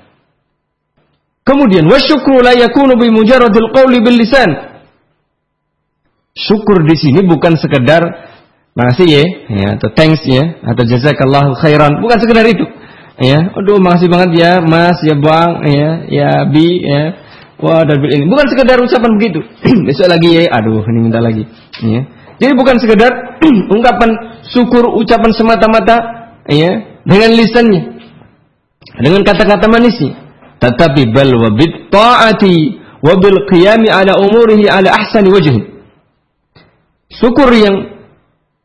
[1.44, 4.50] Kemudian wasyukru la yakunu bi mujarradil qawli bil lisan.
[6.34, 8.02] Syukur di sini bukan sekedar
[8.74, 12.64] makasih ya, ya atau thanks ya atau jazakallahu khairan, bukan sekedar itu.
[13.14, 17.02] Ya, aduh makasih banget ya Mas, ya Bang, ya, ya Bi, ya.
[17.62, 19.40] Wah, dan ini bukan sekedar ucapan begitu.
[19.86, 21.46] Besok lagi ya, aduh ini minta lagi.
[21.78, 22.02] Ya.
[22.42, 23.38] Jadi bukan sekedar
[23.74, 24.10] ungkapan
[24.50, 27.82] syukur ucapan semata-mata ya dengan lisannya.
[29.00, 30.14] Dengan kata-kata manisnya.
[30.60, 35.62] Tetapi bal wa bit taati wa bil qiyami ala umurihi ala ahsani wajhi.
[37.10, 37.94] Syukur yang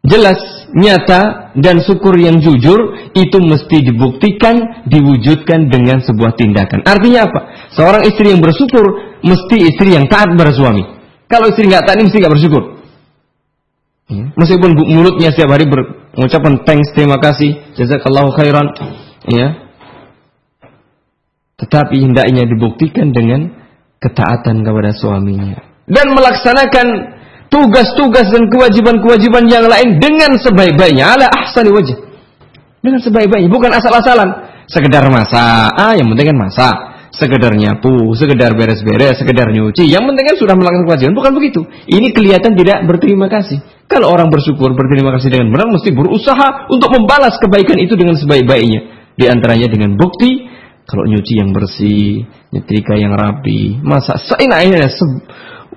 [0.06, 0.39] jelas
[0.72, 6.86] nyata dan syukur yang jujur itu mesti dibuktikan diwujudkan dengan sebuah tindakan.
[6.86, 7.39] Artinya apa?
[7.74, 8.86] Seorang istri yang bersyukur
[9.26, 10.86] mesti istri yang taat pada suami.
[11.28, 12.80] Kalau istri nggak taat mesti nggak bersyukur.
[14.10, 14.26] Ya.
[14.34, 18.67] meskipun mulutnya setiap hari ber, mengucapkan thanks, terima kasih, jazakallahu khairan,
[19.30, 19.69] ya.
[21.60, 23.52] Tetapi hendaknya dibuktikan dengan
[24.00, 26.88] ketaatan kepada suaminya dan melaksanakan
[27.50, 31.98] tugas-tugas dan kewajiban-kewajiban yang lain dengan sebaik-baiknya ala ahsani wajah.
[32.80, 34.30] Dengan sebaik-baiknya, bukan asal-asalan.
[34.69, 36.76] Sekedar masak, ah yang penting kan masak.
[37.10, 39.89] Sekedar nyapu, sekedar beres-beres, sekedar nyuci.
[39.89, 41.62] Yang penting kan sudah melakukan kewajiban, bukan begitu.
[41.89, 43.60] Ini kelihatan tidak berterima kasih.
[43.89, 49.12] Kalau orang bersyukur, berterima kasih dengan benar, mesti berusaha untuk membalas kebaikan itu dengan sebaik-baiknya.
[49.17, 50.45] Di antaranya dengan bukti,
[50.86, 55.06] kalau nyuci yang bersih, nyetrika yang rapi, masa seenaknya se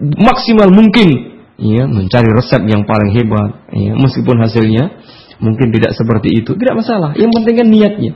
[0.01, 1.09] maksimal mungkin,
[1.57, 4.92] ya, mencari resep yang paling hebat, ya, meskipun hasilnya
[5.40, 7.16] mungkin tidak seperti itu, tidak masalah.
[7.16, 8.12] Yang penting kan niatnya.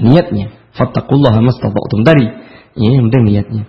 [0.00, 0.46] Niatnya.
[0.72, 2.26] Fattakullah mastata'tum tadi.
[2.78, 3.62] Ya, yang penting niatnya.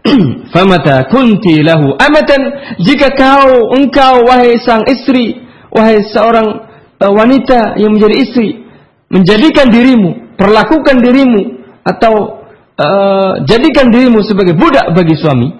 [0.54, 2.40] Famata kunti lahu amatan.
[2.80, 6.68] Jika kau engkau wahai sang istri wahai seorang
[7.00, 8.48] uh, wanita yang menjadi istri
[9.10, 11.42] menjadikan dirimu perlakukan dirimu
[11.84, 12.44] atau
[12.78, 15.50] uh, jadikan dirimu sebagai budak bagi suami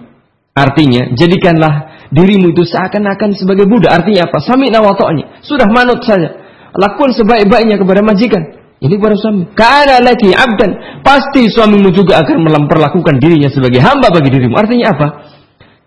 [0.54, 4.02] artinya jadikanlah dirimu itu seakan-akan sebagai budak.
[4.02, 4.38] Artinya apa?
[4.42, 6.36] Sami nawatonya sudah manut saja.
[6.70, 9.52] Lakukan sebaik-baiknya kepada majikan ini para suami.
[9.52, 11.04] Karena laki abdan.
[11.04, 14.56] Pasti suamimu juga akan memperlakukan dirinya sebagai hamba bagi dirimu.
[14.56, 15.08] Artinya apa?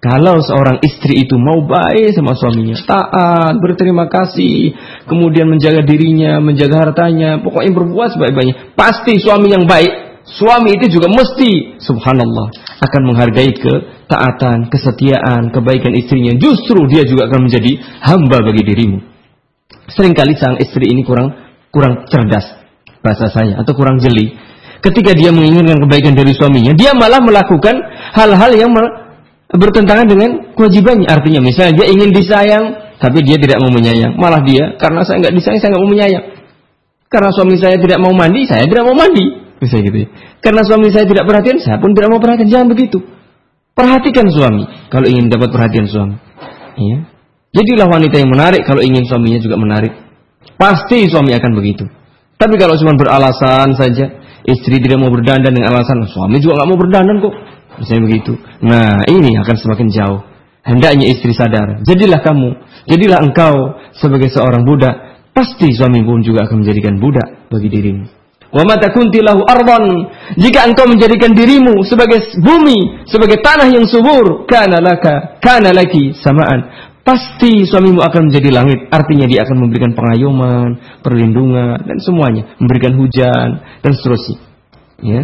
[0.03, 4.75] Kalau seorang istri itu mau baik sama suaminya, taat, berterima kasih,
[5.07, 11.07] kemudian menjaga dirinya, menjaga hartanya, pokoknya berbuat sebaik-baiknya, pasti suami yang baik, suami itu juga
[11.07, 12.51] mesti, subhanallah,
[12.83, 16.35] akan menghargai ketaatan, kesetiaan, kebaikan istrinya.
[16.35, 17.71] Justru dia juga akan menjadi
[18.03, 18.99] hamba bagi dirimu.
[19.87, 21.31] Seringkali sang istri ini kurang
[21.71, 22.62] kurang cerdas,
[23.03, 24.33] bahasa saya atau kurang jeli.
[24.83, 27.75] Ketika dia menginginkan kebaikan dari suaminya, dia malah melakukan
[28.15, 28.71] hal-hal yang
[29.51, 31.07] bertentangan dengan kewajibannya.
[31.07, 32.65] Artinya misalnya dia ingin disayang,
[32.99, 34.15] tapi dia tidak mau menyayang.
[34.19, 36.25] Malah dia karena saya nggak disayang, saya nggak mau menyayang.
[37.07, 39.23] Karena suami saya tidak mau mandi, saya tidak mau mandi.
[39.61, 40.07] Bisa gitu ya.
[40.43, 42.49] Karena suami saya tidak perhatian, saya pun tidak mau perhatian.
[42.51, 42.99] Jangan begitu.
[43.71, 46.19] Perhatikan suami kalau ingin dapat perhatian suami.
[46.75, 47.07] Ya.
[47.53, 49.93] Jadilah wanita yang menarik kalau ingin suaminya juga menarik.
[50.59, 51.87] Pasti suami akan begitu.
[52.43, 56.75] Tapi kalau cuma beralasan saja, istri tidak mau berdandan dengan alasan, suami juga nggak mau
[56.75, 57.33] berdandan kok.
[57.79, 58.33] Misalnya begitu.
[58.59, 60.19] Nah, ini akan semakin jauh.
[60.67, 61.79] Hendaknya istri sadar.
[61.87, 62.51] Jadilah kamu,
[62.91, 65.23] jadilah engkau sebagai seorang budak.
[65.31, 68.05] Pasti suami pun juga akan menjadikan budak bagi dirimu.
[68.51, 69.83] Wa kuntilahu arban.
[70.35, 76.91] Jika engkau menjadikan dirimu sebagai bumi, sebagai tanah yang subur, kana laka, kana laki samaan.
[77.03, 78.87] Pasti suamimu akan menjadi langit.
[78.87, 82.55] Artinya dia akan memberikan pengayoman, perlindungan, dan semuanya.
[82.63, 84.39] Memberikan hujan, dan seterusnya.
[85.03, 85.21] Ya.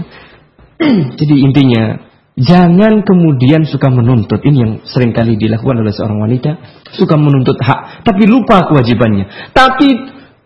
[1.20, 2.04] Jadi intinya,
[2.36, 4.44] jangan kemudian suka menuntut.
[4.44, 6.52] Ini yang sering kali dilakukan oleh seorang wanita.
[7.00, 9.56] Suka menuntut hak, tapi lupa kewajibannya.
[9.56, 9.88] Tapi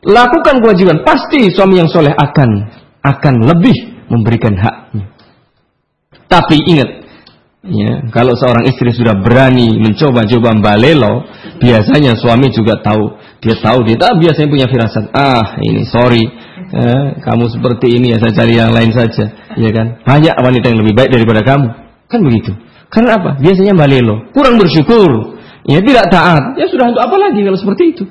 [0.05, 1.01] lakukan kewajiban.
[1.01, 2.49] Pasti suami yang soleh akan
[3.01, 5.09] akan lebih memberikan haknya.
[6.29, 7.02] Tapi ingat,
[7.63, 11.23] Ya, kalau seorang istri sudah berani mencoba-coba balelo,
[11.63, 13.15] biasanya suami juga tahu.
[13.39, 15.07] Dia tahu dia tahu biasanya punya firasat.
[15.15, 16.27] Ah, ini sorry,
[16.75, 20.03] eh, kamu seperti ini ya saya cari yang lain saja, ya kan?
[20.03, 21.67] Banyak wanita yang lebih baik daripada kamu,
[22.11, 22.51] kan begitu.
[22.91, 23.39] Karena apa?
[23.39, 26.59] Biasanya balelo, kurang bersyukur, ya tidak taat.
[26.59, 28.03] Ya sudah untuk apa lagi kalau seperti itu?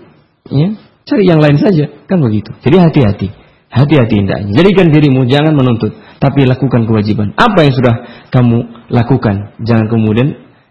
[0.49, 2.57] Ya, cari yang lain saja, kan begitu.
[2.65, 3.29] Jadi hati-hati,
[3.73, 4.53] hati-hati indahnya.
[4.53, 7.33] Jadikan dirimu jangan menuntut tapi lakukan kewajiban.
[7.35, 7.95] Apa yang sudah
[8.29, 10.29] kamu lakukan, jangan kemudian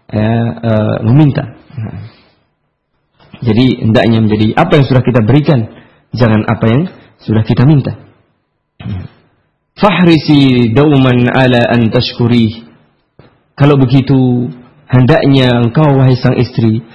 [0.08, 1.44] eh, eh, meminta.
[1.74, 2.22] Nah.
[3.42, 5.60] Jadi hendaknya menjadi apa yang sudah kita berikan,
[6.14, 6.82] jangan apa yang
[7.26, 7.98] sudah kita minta.
[9.74, 12.70] Fahrisi dauman ala an tashkuri.
[13.58, 14.46] Kalau begitu,
[14.86, 16.86] hendaknya engkau wahai sang istri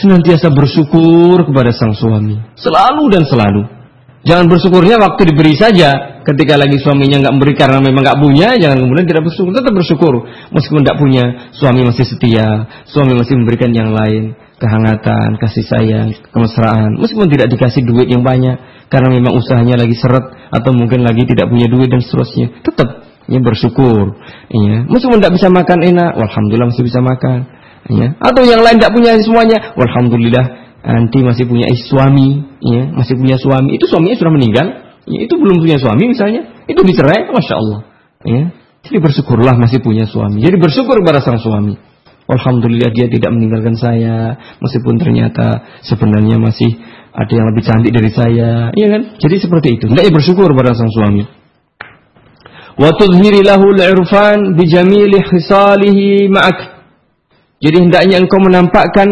[0.00, 3.62] senantiasa bersyukur kepada sang suami, selalu dan selalu.
[4.24, 8.80] Jangan bersyukurnya waktu diberi saja, ketika lagi suaminya nggak memberi karena memang nggak punya, jangan
[8.80, 10.14] kemudian tidak bersyukur, tetap bersyukur.
[10.48, 12.48] Meskipun tidak punya, suami masih setia,
[12.88, 16.96] suami masih memberikan yang lain, kehangatan, kasih sayang, kemesraan.
[16.96, 18.56] Meskipun tidak dikasih duit yang banyak,
[18.88, 23.40] karena memang usahanya lagi seret atau mungkin lagi tidak punya duit dan seterusnya, tetap ya
[23.44, 24.16] bersyukur.
[24.48, 24.88] Ya.
[24.88, 27.44] Meskipun tidak bisa makan enak, alhamdulillah masih bisa makan.
[27.92, 28.16] Ya.
[28.24, 33.80] Atau yang lain tidak punya semuanya, alhamdulillah nanti masih punya suami, ya, masih punya suami.
[33.80, 34.66] Itu suaminya sudah meninggal,
[35.08, 37.80] ya, itu belum punya suami misalnya, itu dicerai, masya Allah.
[38.24, 38.42] Ya.
[38.84, 40.44] Jadi bersyukurlah masih punya suami.
[40.44, 41.80] Jadi bersyukur kepada sang suami.
[42.24, 46.72] Alhamdulillah dia tidak meninggalkan saya, meskipun ternyata sebenarnya masih
[47.12, 49.20] ada yang lebih cantik dari saya, iya kan?
[49.20, 49.84] Jadi seperti itu.
[49.88, 51.24] Hendaknya bersyukur kepada sang suami.
[57.64, 59.08] Jadi hendaknya engkau menampakkan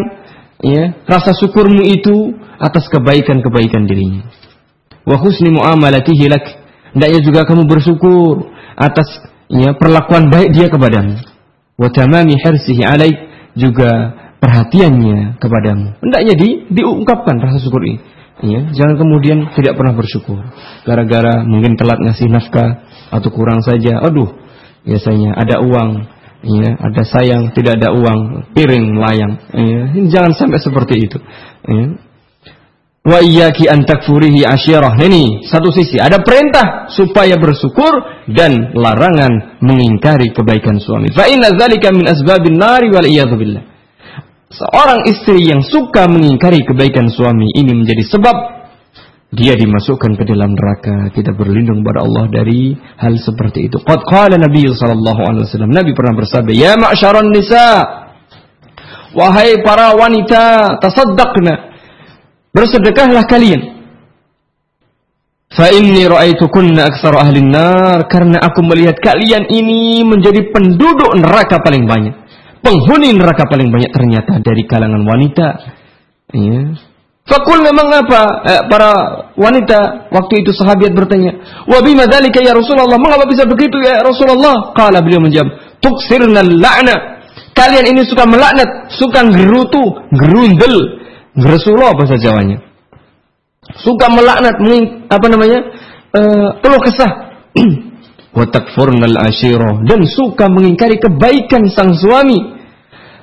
[0.62, 4.22] ya, rasa syukurmu itu atas kebaikan-kebaikan dirinya
[5.06, 6.44] wa husni muamalatihi lak.
[6.92, 9.08] Hendaknya juga kamu bersyukur atas
[9.48, 11.18] ya perlakuan baik dia kepadamu.
[11.80, 13.16] Wa tamami hirsihi alaik
[13.56, 13.90] juga
[14.38, 15.98] perhatiannya kepadamu.
[16.04, 18.00] Hendaknya di diungkapkan rasa syukur ini.
[18.42, 20.42] Ya, jangan kemudian tidak pernah bersyukur
[20.82, 24.02] gara-gara mungkin telat ngasih nafkah atau kurang saja.
[24.02, 24.34] Aduh,
[24.82, 26.10] biasanya ada uang,
[26.42, 29.32] ya, ada sayang, tidak ada uang, piring melayang.
[29.54, 31.18] Ya, jangan sampai seperti itu.
[31.66, 31.86] Ya.
[33.02, 34.94] Wa iyyaki an takfurihi asyirah.
[34.94, 37.98] Ini satu sisi ada perintah supaya bersyukur
[38.30, 41.10] dan larangan mengingkari kebaikan suami.
[41.10, 43.64] Fa inna dzalika min asbabin nari wal billah.
[44.54, 48.61] Seorang istri yang suka mengingkari kebaikan suami ini menjadi sebab
[49.32, 51.08] dia dimasukkan ke dalam neraka.
[51.08, 53.80] Kita berlindung kepada Allah dari hal seperti itu.
[53.80, 55.72] Qad qala Nabi sallallahu alaihi wasallam.
[55.72, 57.68] Nabi pernah bersabda, "Ya ma'syaran nisa,
[59.16, 61.72] wahai para wanita, tasaddaqna
[62.52, 63.80] Bersedekahlah kalian.
[65.52, 71.88] Fa inni ra'aitukunna aktsara ahli nar karena aku melihat kalian ini menjadi penduduk neraka paling
[71.88, 72.12] banyak.
[72.60, 75.48] Penghuni neraka paling banyak ternyata dari kalangan wanita.
[76.36, 76.91] Ya.
[77.22, 78.22] Fakul memang apa?
[78.42, 78.90] Eh, para
[79.38, 81.38] wanita waktu itu sahabat bertanya,
[81.70, 84.74] "Wa bima dzalika ya Rasulullah?" Mengapa bisa begitu ya Rasulullah?
[84.74, 87.22] Qala beliau menjawab, "Tuksirna la'na."
[87.54, 90.98] Kalian ini suka melaknat, suka gerutu, gerundel,
[91.36, 92.58] Rasulullah bahasa Jawanya.
[93.76, 94.56] Suka melaknat,
[95.08, 95.60] apa namanya?
[96.12, 97.12] Uh, keluh kesah.
[98.36, 102.61] Wa takfurnal ashira dan suka mengingkari kebaikan sang suami.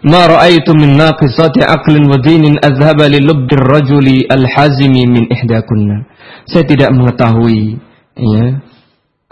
[0.04, 6.08] Min naqisati aqlin wa dinin azhaba li lubdir rajuli al-hazimi min ihdakunna.
[6.48, 7.78] Saya tidak mengetahui
[8.16, 8.46] ya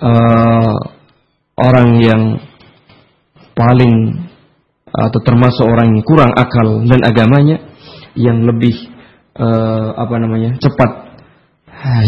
[0.03, 0.75] uh,
[1.55, 2.23] orang yang
[3.55, 4.27] paling
[4.91, 7.57] atau termasuk orang yang kurang akal dan agamanya
[8.17, 8.73] yang lebih
[9.37, 11.07] uh, apa namanya cepat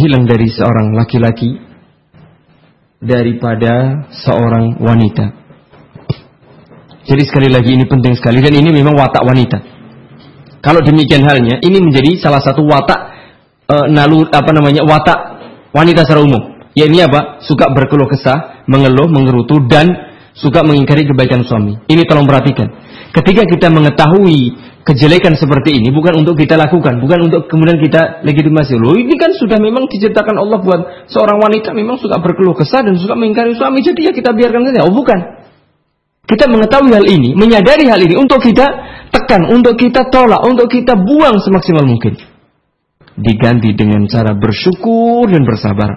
[0.02, 1.62] hilang dari seorang laki-laki
[3.00, 5.39] daripada seorang wanita.
[7.10, 9.58] Jadi sekali lagi ini penting sekali dan ini memang watak wanita.
[10.62, 13.00] Kalau demikian halnya, ini menjadi salah satu watak
[13.66, 15.18] e, nalu apa namanya watak
[15.74, 16.70] wanita secara umum.
[16.78, 17.42] Ya ini apa?
[17.42, 19.90] Suka berkeluh kesah, mengeluh, mengerutu dan
[20.38, 21.82] suka mengingkari kebaikan suami.
[21.90, 22.70] Ini tolong perhatikan.
[23.10, 28.78] Ketika kita mengetahui kejelekan seperti ini bukan untuk kita lakukan, bukan untuk kemudian kita legitimasi.
[28.78, 32.94] Loh, ini kan sudah memang diciptakan Allah buat seorang wanita memang suka berkeluh kesah dan
[33.02, 33.82] suka mengingkari suami.
[33.82, 34.86] Jadi ya kita biarkan saja.
[34.86, 35.39] Oh, bukan.
[36.30, 38.62] Kita mengetahui hal ini, menyadari hal ini untuk kita
[39.10, 42.22] tekan, untuk kita tolak, untuk kita buang semaksimal mungkin.
[43.18, 45.90] Diganti dengan cara bersyukur dan bersabar.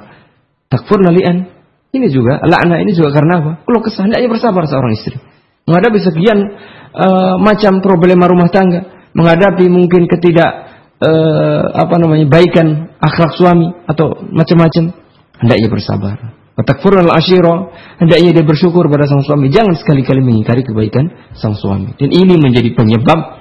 [0.72, 1.52] Takfur nalian.
[1.92, 3.52] Ini juga, lakna ini juga karena apa?
[3.68, 5.20] Kalau kesah, bersabar seorang istri.
[5.68, 6.38] Menghadapi sekian
[6.96, 9.12] uh, macam problema rumah tangga.
[9.12, 10.48] Menghadapi mungkin ketidak
[10.96, 14.96] uh, apa namanya baikan akhlak suami atau macam-macam.
[15.44, 16.41] Hendaknya bersabar.
[16.52, 19.48] Watakfur al ashiro hendaknya dia bersyukur pada sang suami.
[19.48, 21.96] Jangan sekali-kali mengingkari kebaikan sang suami.
[21.96, 23.40] Dan ini menjadi penyebab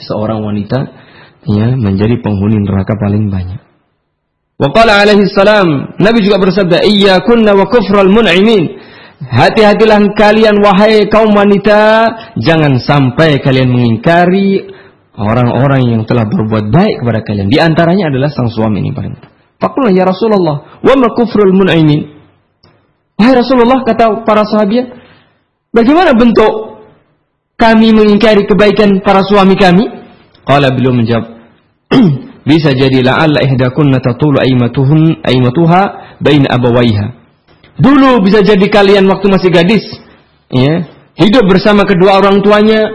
[0.00, 0.78] seorang wanita
[1.44, 3.60] ya menjadi penghuni neraka paling banyak.
[4.56, 8.80] Waqala alaihi salam, Nabi juga bersabda, "Iyyakunna wa kufral mun'imin."
[9.24, 12.06] Hati-hatilah kalian wahai kaum wanita,
[12.40, 14.68] jangan sampai kalian mengingkari
[15.16, 17.48] orang-orang yang telah berbuat baik kepada kalian.
[17.48, 19.16] Di antaranya adalah sang suami ini paling.
[19.58, 21.56] Fakullah ya Rasulullah, wa ma kufrul?
[23.14, 24.90] Wahai Rasulullah kata para sahabat,
[25.70, 26.82] bagaimana bentuk
[27.54, 29.86] kami mengingkari kebaikan para suami kami?
[30.42, 31.24] Qala beliau menjawab,
[32.50, 35.82] bisa jadi la'alla ihdakunna tatulu aimatuhun aimatuha
[36.18, 37.06] bain abawaiha.
[37.78, 39.82] Dulu bisa jadi kalian waktu masih gadis,
[40.50, 42.86] ya, hidup bersama kedua orang tuanya,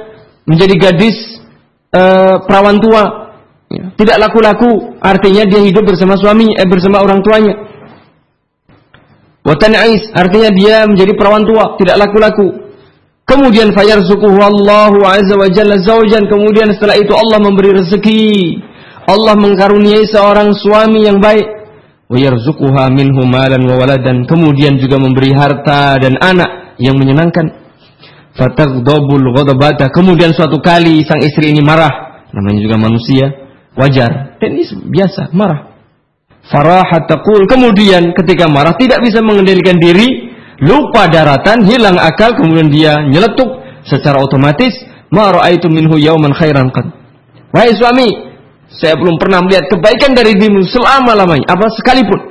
[0.43, 1.15] menjadi gadis
[1.95, 3.03] uh, perawan tua,
[3.71, 7.55] ya, tidak laku-laku, artinya dia hidup bersama suami, eh, bersama orang tuanya.
[9.49, 12.69] Watan'ais artinya dia menjadi perawan tua, tidak laku-laku.
[13.25, 16.25] Kemudian fayarzuquhu Allahu azza wa jalla zaujan.
[16.29, 18.25] Kemudian setelah itu Allah memberi rezeki.
[19.05, 21.45] Allah mengkaruniai seorang suami yang baik.
[22.09, 24.25] Wa yarzuquha minhu malan wa waladan.
[24.25, 27.53] Kemudian juga memberi harta dan anak yang menyenangkan.
[28.33, 29.93] Fataghdabul ghadabata.
[29.93, 32.25] Kemudian suatu kali sang istri ini marah.
[32.33, 33.29] Namanya juga manusia.
[33.77, 34.41] Wajar.
[34.41, 35.68] Dan ini biasa, marah.
[36.49, 37.45] Farahat taqul.
[37.45, 40.33] Kemudian ketika marah tidak bisa mengendalikan diri,
[40.65, 44.73] lupa daratan, hilang akal, kemudian dia nyeletuk secara otomatis,
[45.13, 46.89] ma ra'aitu minhu yauman khairan qad.
[47.53, 48.09] Wahai suami,
[48.69, 52.28] saya belum pernah melihat kebaikan dari dirimu selama-lamanya, apa sekalipun.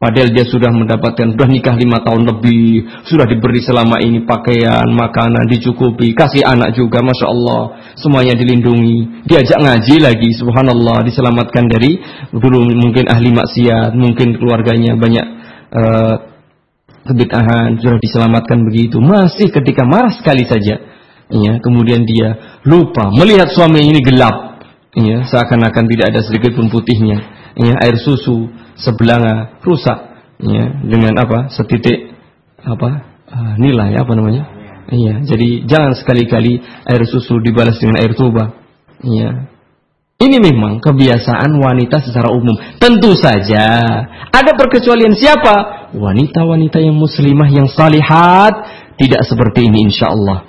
[0.00, 5.44] Padahal dia sudah mendapatkan, sudah nikah lima tahun lebih, sudah diberi selama ini pakaian, makanan,
[5.44, 7.62] dicukupi, kasih anak juga, Masya Allah.
[8.00, 12.00] Semuanya dilindungi, diajak ngaji lagi, subhanallah, diselamatkan dari,
[12.32, 15.26] dulu mungkin ahli maksiat, mungkin keluarganya banyak
[15.68, 16.14] uh,
[17.04, 19.04] kebitahan, sudah diselamatkan begitu.
[19.04, 20.80] Masih ketika marah sekali saja,
[21.28, 24.64] ya, kemudian dia lupa, melihat suami ini gelap,
[24.96, 29.98] ya, seakan-akan tidak ada sedikit pun putihnya, ya, air susu, sebelanga rusak
[30.40, 32.16] ya dengan apa setitik
[32.64, 32.88] apa
[33.28, 34.48] uh, nilai apa namanya
[34.88, 38.56] iya jadi jangan sekali-kali air susu dibalas dengan air tuba
[39.04, 39.52] iya
[40.20, 42.52] ini memang kebiasaan wanita secara umum.
[42.76, 43.64] Tentu saja
[44.28, 45.88] ada perkecualian siapa?
[45.96, 48.52] Wanita-wanita yang muslimah yang salihat
[49.00, 50.44] tidak seperti ini insya Allah.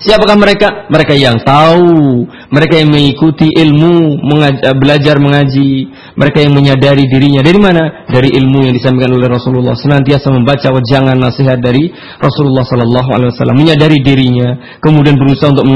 [0.00, 0.88] Siapakah mereka?
[0.88, 7.44] Mereka yang tahu, mereka yang mengikuti ilmu, mengaj eh, belajar mengaji, mereka yang menyadari dirinya
[7.44, 8.08] dari mana?
[8.08, 9.76] Dari ilmu yang disampaikan oleh Rasulullah.
[9.76, 15.68] Senantiasa membaca wajangan nasihat dari Rasulullah Sallallahu Alaihi Wasallam, menyadari dirinya, kemudian berusaha untuk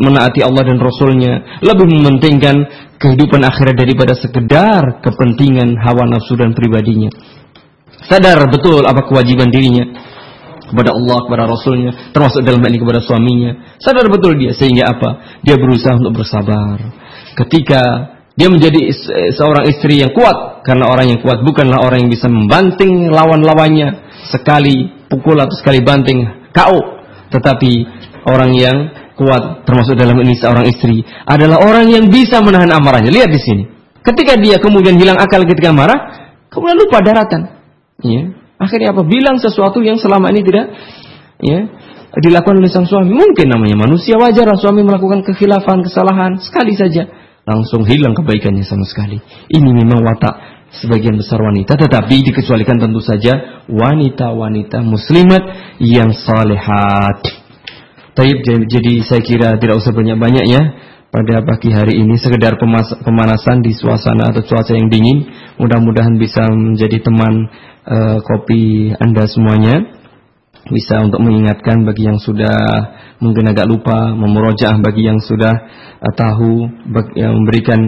[0.00, 2.56] menaati Allah dan Rasulnya, lebih mementingkan
[2.96, 7.12] kehidupan akhirat daripada sekedar kepentingan hawa nafsu dan pribadinya.
[8.08, 10.13] Sadar betul apa kewajiban dirinya
[10.70, 13.50] kepada Allah, kepada Rasulnya, termasuk dalam hal ini kepada suaminya.
[13.78, 15.40] Sadar betul dia, sehingga apa?
[15.44, 16.80] Dia berusaha untuk bersabar.
[17.34, 17.82] Ketika
[18.34, 18.90] dia menjadi
[19.34, 25.06] seorang istri yang kuat, karena orang yang kuat bukanlah orang yang bisa membanting lawan-lawannya sekali
[25.06, 26.80] pukul atau sekali banting KO,
[27.30, 27.72] tetapi
[28.26, 28.76] orang yang
[29.14, 33.14] kuat termasuk dalam ini seorang istri adalah orang yang bisa menahan amarahnya.
[33.14, 33.64] Lihat di sini.
[34.04, 35.96] Ketika dia kemudian hilang akal ketika marah,
[36.50, 37.56] kemudian lupa daratan.
[38.02, 38.34] Ya,
[38.64, 39.04] Akhirnya apa?
[39.04, 40.72] Bilang sesuatu yang selama ini tidak
[41.44, 41.60] ya
[42.18, 43.12] dilakukan oleh sang suami.
[43.12, 47.04] Mungkin namanya manusia wajar suami melakukan kekhilafan, kesalahan sekali saja
[47.44, 49.20] langsung hilang kebaikannya sama sekali.
[49.52, 50.34] Ini memang watak
[50.80, 55.42] sebagian besar wanita, tetapi dikecualikan tentu saja wanita-wanita muslimat
[55.78, 57.20] yang salehat.
[58.14, 60.62] Taib, jadi saya kira tidak usah banyak-banyak ya
[61.10, 62.58] pada pagi hari ini sekedar
[63.02, 65.30] pemanasan di suasana atau cuaca yang dingin
[65.62, 67.50] mudah-mudahan bisa menjadi teman
[67.86, 70.04] uh, kopi Anda semuanya.
[70.64, 72.56] Bisa untuk mengingatkan bagi yang sudah
[73.20, 75.52] mungkin agak lupa, memurojaah bagi yang sudah
[76.00, 76.68] uh, tahu,
[77.16, 77.80] yang memberikan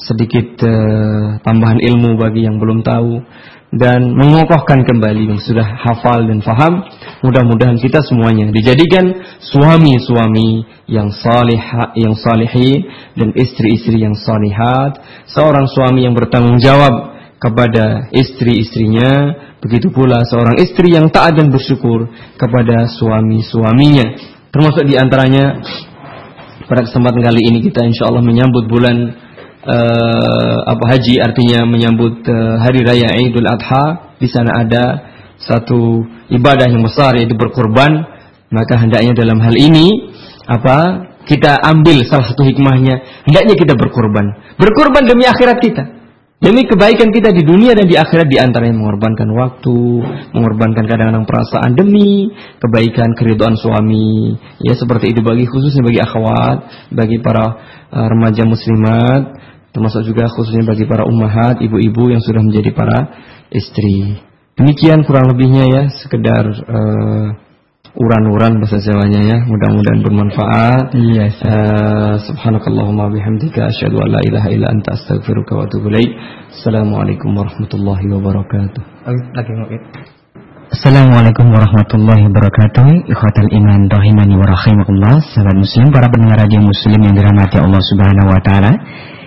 [0.00, 3.20] sedikit uh, tambahan ilmu bagi yang belum tahu
[3.70, 6.82] dan mengokohkan kembali yang sudah hafal dan faham.
[7.22, 11.60] Mudah-mudahan kita semuanya dijadikan suami-suami yang salih,
[11.94, 12.82] yang salihi
[13.14, 14.98] dan istri-istri yang salihat.
[15.30, 19.32] Seorang suami yang bertanggung jawab kepada istri-istrinya,
[19.64, 24.06] begitu pula seorang istri yang taat dan bersyukur kepada suami-suaminya.
[24.52, 25.56] Termasuk di antaranya
[26.68, 29.16] pada kesempatan kali ini kita insya Allah menyambut bulan
[29.64, 31.16] uh, apa haji.
[31.16, 34.12] Artinya menyambut uh, hari raya Idul Adha.
[34.20, 34.84] Di sana ada
[35.40, 38.20] satu ibadah yang besar yaitu berkorban.
[38.52, 40.12] Maka hendaknya dalam hal ini
[40.44, 43.24] apa kita ambil salah satu hikmahnya.
[43.24, 44.28] Hendaknya kita berkorban.
[44.60, 45.99] Berkorban demi akhirat kita
[46.40, 49.78] demi kebaikan kita di dunia dan di akhirat di antaranya mengorbankan waktu
[50.32, 54.34] mengorbankan kadang-kadang perasaan demi kebaikan keriduan suami
[54.64, 56.58] ya seperti itu bagi khususnya bagi akhwat
[56.96, 57.44] bagi para
[57.92, 62.98] uh, remaja muslimat termasuk juga khususnya bagi para ummahat, ibu-ibu yang sudah menjadi para
[63.54, 64.18] istri.
[64.58, 67.26] Demikian kurang lebihnya ya, sekedar uh,
[67.96, 69.38] uran-uran bahasa Jawanya ya.
[69.46, 70.84] Mudah-mudahan bermanfaat.
[70.94, 71.26] Iya.
[71.26, 71.36] Yes.
[71.42, 76.10] Uh, subhanakallahumma bihamdika asyhadu an la ilaha illa anta astaghfiruka wa atubu ilaik.
[76.54, 78.82] Assalamualaikum warahmatullahi wabarakatuh.
[79.34, 79.78] Lagi ngopi.
[80.70, 87.18] Assalamualaikum warahmatullahi wabarakatuh Ikhwatal iman rahimani wa rahimakumullah Sahabat muslim, para pendengar radio muslim yang
[87.18, 88.72] dirahmati Allah subhanahu wa ta'ala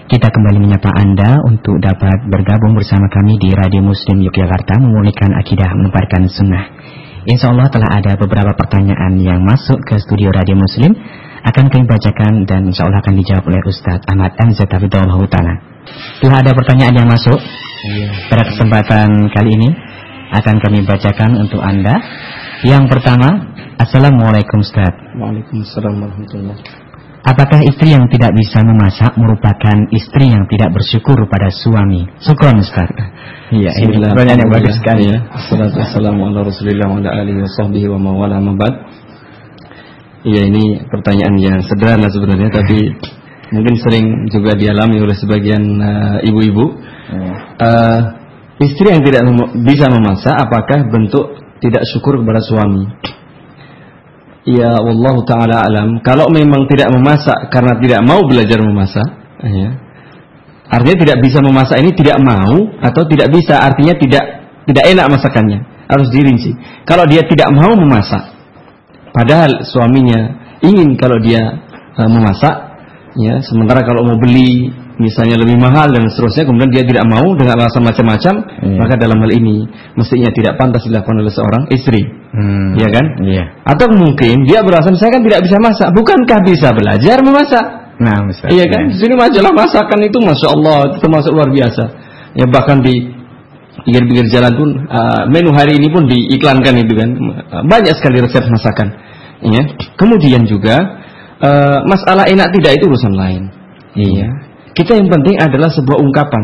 [0.03, 5.71] kita kembali menyapa Anda untuk dapat bergabung bersama kami di Radio Muslim Yogyakarta memulihkan akidah
[5.73, 6.63] menyebarkan sunnah.
[7.23, 10.91] Insya Allah telah ada beberapa pertanyaan yang masuk ke studio Radio Muslim
[11.43, 15.55] akan kami bacakan dan insya Allah akan dijawab oleh Ustadz Ahmad Anzat Hafidullah Ta'ala.
[16.19, 18.27] Telah ada pertanyaan yang masuk iya.
[18.27, 19.69] pada kesempatan kali ini
[20.35, 21.95] akan kami bacakan untuk Anda.
[22.63, 24.91] Yang pertama, Assalamualaikum Ustaz.
[25.15, 26.92] Waalaikumsalam warahmatullahi
[27.23, 32.03] Apakah istri yang tidak bisa memasak merupakan istri yang tidak bersyukur pada suami?
[32.19, 32.91] Syukur Ustaz.
[33.47, 35.23] Iya, ini pertanyaan yang bagus sekali ya.
[35.31, 37.87] Assalamualaikum warahmatullahi wabarakatuh.
[37.95, 38.73] wa mawala mabad.
[40.27, 42.91] Iya, ini pertanyaan yang sederhana sebenarnya tapi
[43.55, 46.65] mungkin sering juga dialami oleh sebagian uh, ibu-ibu.
[47.07, 47.99] Uh, uh,
[48.59, 49.23] istri yang tidak
[49.63, 52.83] bisa memasak apakah bentuk tidak syukur kepada suami?
[54.43, 56.03] Ya Allah Ta'ala alam.
[56.03, 59.07] Kalau memang tidak memasak Karena tidak mau belajar memasak
[59.39, 59.69] ya,
[60.67, 64.25] Artinya tidak bisa memasak ini Tidak mau atau tidak bisa Artinya tidak
[64.63, 65.59] tidak enak masakannya.
[65.91, 66.55] Harus dirinci.
[66.87, 68.35] Kalau dia tidak mau memasak
[69.15, 71.39] Padahal suaminya ingin kalau dia
[71.95, 72.55] uh, memasak
[73.15, 77.59] ya Sementara kalau mau beli misalnya lebih mahal dan seterusnya kemudian dia tidak mau dengan
[77.59, 78.33] alasan macam-macam
[78.63, 78.79] iya.
[78.79, 79.67] maka dalam hal ini
[79.99, 82.01] mestinya tidak pantas dilakukan oleh seorang istri.
[82.33, 82.73] Hmm.
[82.79, 83.05] ya kan?
[83.21, 83.45] Iya.
[83.61, 87.65] atau mungkin dia beralasan saya kan tidak bisa masak bukankah bisa belajar memasak?
[88.01, 88.51] Nah misalnya.
[88.57, 88.83] iya kan?
[88.89, 91.83] Di sini majalah masakan itu masya Allah itu termasuk luar biasa.
[92.33, 93.13] Ya bahkan di
[93.85, 97.09] pinggir-pinggir jalan pun uh, menu hari ini pun diiklankan itu kan.
[97.69, 98.87] Banyak sekali resep masakan.
[99.45, 99.61] Ya
[99.99, 100.81] kemudian juga
[101.37, 103.43] uh, masalah enak tidak itu urusan lain.
[103.93, 106.43] Iya kita yang penting adalah sebuah ungkapan,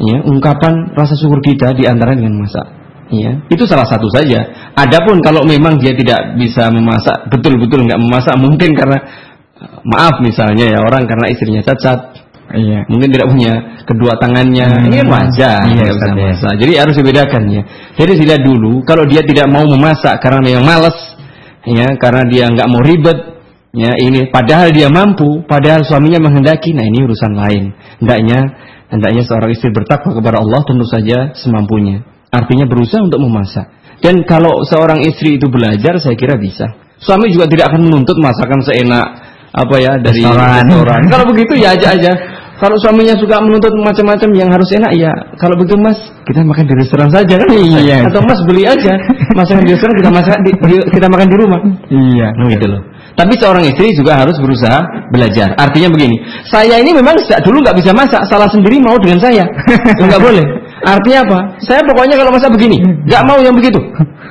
[0.00, 2.66] ya, ungkapan rasa syukur kita di antara dengan masak.
[3.06, 4.72] Ya, itu salah satu saja.
[4.74, 8.98] Adapun kalau memang dia tidak bisa memasak, betul-betul nggak memasak, mungkin karena
[9.86, 12.26] maaf misalnya ya orang karena istrinya cacat,
[12.58, 12.82] iya.
[12.90, 13.52] mungkin tidak punya
[13.86, 14.86] kedua tangannya, hmm.
[14.90, 15.60] ini kan wajar.
[15.70, 16.52] Iya, ya.
[16.58, 17.62] Jadi harus dibedakan ya.
[17.94, 20.98] Jadi dilihat dulu, kalau dia tidak mau memasak karena memang malas,
[21.62, 23.35] ya, karena dia nggak mau ribet,
[23.76, 27.76] Ya, ini padahal dia mampu, padahal suaminya menghendaki, nah ini urusan lain.
[28.00, 28.38] Hendaknya
[28.88, 32.00] hendaknya seorang istri bertakwa kepada Allah tentu saja semampunya.
[32.32, 33.68] Artinya berusaha untuk memasak.
[34.00, 36.72] Dan kalau seorang istri itu belajar, saya kira bisa.
[36.96, 39.06] Suami juga tidak akan menuntut masakan seenak
[39.52, 41.02] apa ya dari restoran.
[41.12, 42.12] Kalau begitu ya aja aja.
[42.56, 46.74] Kalau suaminya suka menuntut macam-macam yang harus enak ya kalau begitu mas kita makan di
[46.80, 48.96] restoran saja kan iya atau mas beli aja
[49.36, 50.52] masakan di restoran kita masak di,
[50.88, 51.60] kita makan di rumah
[51.92, 52.80] iya nah, gitu loh
[53.16, 55.56] tapi seorang istri juga harus berusaha belajar.
[55.56, 56.20] Artinya begini,
[56.52, 59.40] saya ini memang sejak dulu nggak bisa masak, salah sendiri mau dengan saya,
[60.04, 60.44] nggak boleh.
[60.84, 61.38] Artinya apa?
[61.64, 62.76] Saya pokoknya kalau masak begini,
[63.08, 63.80] nggak mau yang begitu.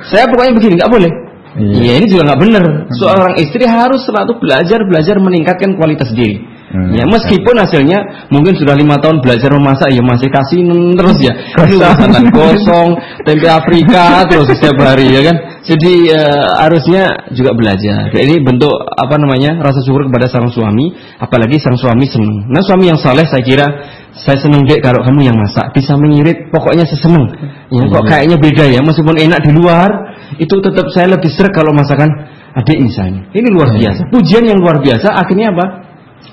[0.06, 1.10] Saya pokoknya begini, nggak boleh.
[1.58, 1.82] Iya.
[1.82, 2.64] Ya, ini juga nggak benar.
[2.94, 6.55] Seorang istri harus selalu belajar belajar meningkatkan kualitas diri.
[6.76, 6.92] Hmm.
[6.92, 10.60] Ya meskipun hasilnya mungkin sudah lima tahun belajar memasak ya masih kasih
[10.92, 12.88] terus ya kosong, kosong
[13.24, 18.14] tempe Afrika terus setiap hari ya kan Jadi uh, harusnya juga belajar.
[18.14, 22.46] Ini bentuk apa namanya rasa syukur kepada sang suami, apalagi sang suami senang.
[22.46, 23.66] Nah suami yang saleh saya kira
[24.14, 27.26] saya senang dek kalau kamu yang masak bisa mengirit, pokoknya saya senang.
[27.74, 28.10] Ya, kok iya.
[28.14, 29.90] kayaknya beda ya, meskipun enak di luar,
[30.38, 32.14] itu tetap saya lebih serak kalau masakan
[32.62, 33.26] adik misalnya.
[33.34, 33.90] Ini luar iya.
[33.90, 34.02] biasa.
[34.14, 35.66] Pujian yang luar biasa akhirnya apa?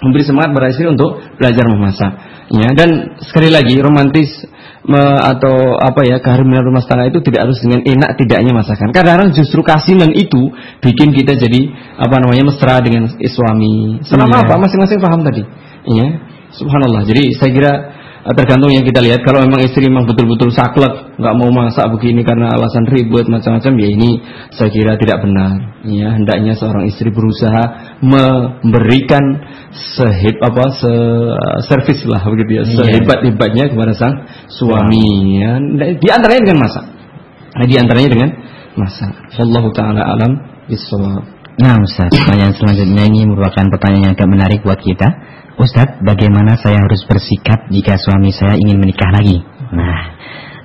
[0.03, 2.11] Memberi semangat pada istri untuk belajar memasak.
[2.51, 4.29] Ya, dan sekali lagi romantis
[4.83, 8.91] me, atau apa ya kehamilan rumah tangga itu tidak harus dengan enak tidaknya masakan.
[8.91, 10.51] Kadang-kadang justru kasinan itu
[10.83, 14.03] bikin kita jadi apa namanya mesra dengan suami.
[14.03, 14.43] Selama iya.
[14.43, 15.43] apa masing-masing paham tadi.
[15.87, 16.07] Iya.
[16.53, 17.07] Subhanallah.
[17.07, 17.73] Jadi saya kira
[18.31, 19.19] tergantung yang kita lihat.
[19.27, 23.87] Kalau memang istri memang betul-betul saklek nggak mau masak begini karena alasan ribut macam-macam ya
[23.91, 24.09] ini
[24.55, 25.83] saya kira tidak benar.
[25.83, 29.23] Ya hendaknya seorang istri berusaha memberikan
[29.99, 30.93] sehib apa se
[31.67, 32.63] servis lah begitu ya.
[32.63, 32.75] Iya.
[32.79, 35.59] sehebat-hebatnya kepada sang suami ya.
[35.99, 36.85] Di antaranya dengan masak.
[37.53, 38.29] Nah, di antaranya dengan
[38.79, 39.11] masak.
[39.35, 40.31] Allah taala alam
[40.71, 45.05] bisawab Nah Ustaz, pertanyaan selanjutnya ini merupakan pertanyaan yang agak menarik buat kita
[45.53, 49.37] Ustaz, bagaimana saya harus bersikap jika suami saya ingin menikah lagi?
[49.69, 50.17] Nah,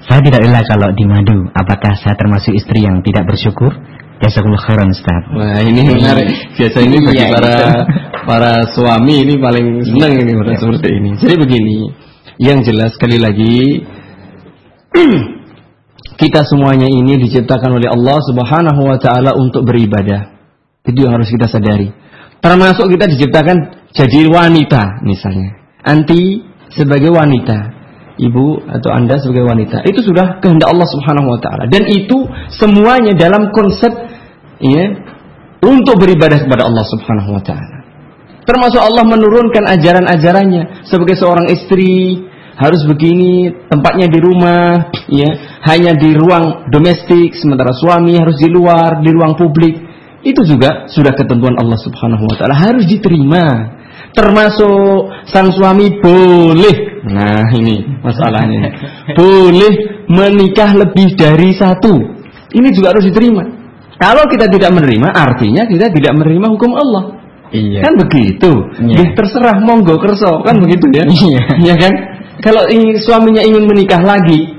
[0.09, 3.77] saya tidak rela kalau dimadu Apakah saya termasuk istri yang tidak bersyukur?
[4.19, 5.23] Jazakumullah khairan Ustaz.
[5.31, 6.27] Wah, ini menarik.
[6.59, 7.55] Biasa ini bagi iya, para
[8.27, 10.59] para suami ini paling senang ini iya.
[10.59, 11.11] seperti ini.
[11.23, 11.79] Jadi begini,
[12.43, 13.87] yang jelas sekali lagi
[16.23, 20.35] kita semuanya ini diciptakan oleh Allah Subhanahu wa taala untuk beribadah.
[20.83, 21.95] Itu yang harus kita sadari.
[22.43, 25.57] Termasuk kita diciptakan jadi wanita misalnya.
[25.85, 27.79] Anti sebagai wanita.
[28.19, 29.87] Ibu atau anda sebagai wanita.
[29.87, 31.65] Itu sudah kehendak Allah Subhanahu Wa Taala.
[31.71, 33.95] Dan itu semuanya dalam konsep
[34.59, 34.85] ya
[35.63, 37.79] untuk beribadah kepada Allah Subhanahu Wa Taala.
[38.43, 40.89] Termasuk Allah menurunkan ajaran-ajarannya.
[40.91, 42.27] Sebagai seorang istri
[42.59, 45.31] harus begini tempatnya di rumah ya
[45.71, 49.79] hanya di ruang domestik sementara suami harus di luar di ruang publik.
[50.27, 52.59] Itu juga sudah ketentuan Allah Subhanahu wa taala.
[52.59, 53.78] Harus diterima
[54.19, 57.07] termasuk sang suami boleh.
[57.07, 58.75] Nah ini masalahnya.
[59.19, 61.95] Boleh menikah lebih dari satu.
[62.51, 63.47] Ini juga harus diterima.
[63.99, 67.05] Kalau kita tidak menerima artinya kita tidak menerima hukum Allah.
[67.49, 67.81] Iya.
[67.81, 68.53] kan begitu?
[68.77, 68.93] Iya.
[69.01, 70.45] ya terserah monggo kerso.
[70.45, 71.07] Kan begitu ya?
[71.09, 71.43] Iya.
[71.73, 71.93] ya kan?
[72.45, 74.59] Kalau ingin, suaminya ingin menikah lagi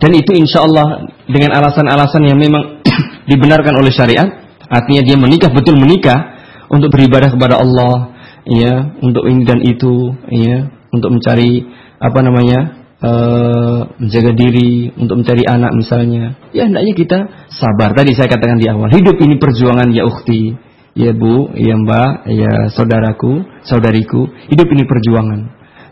[0.00, 2.80] dan itu insya Allah dengan alasan-alasan yang memang
[3.30, 4.26] dibenarkan oleh syariat
[4.66, 6.40] artinya dia menikah betul menikah
[6.72, 8.16] untuk beribadah kepada Allah
[8.48, 11.64] ya untuk ini dan itu ya untuk mencari
[12.00, 12.58] apa namanya
[13.00, 16.36] uh, menjaga diri untuk mencari anak misalnya.
[16.54, 17.18] Ya hendaknya kita
[17.52, 17.92] sabar.
[17.96, 20.56] Tadi saya katakan di awal hidup ini perjuangan ya ukti
[20.96, 25.40] ya bu ya mbak ya saudaraku saudariku hidup ini perjuangan.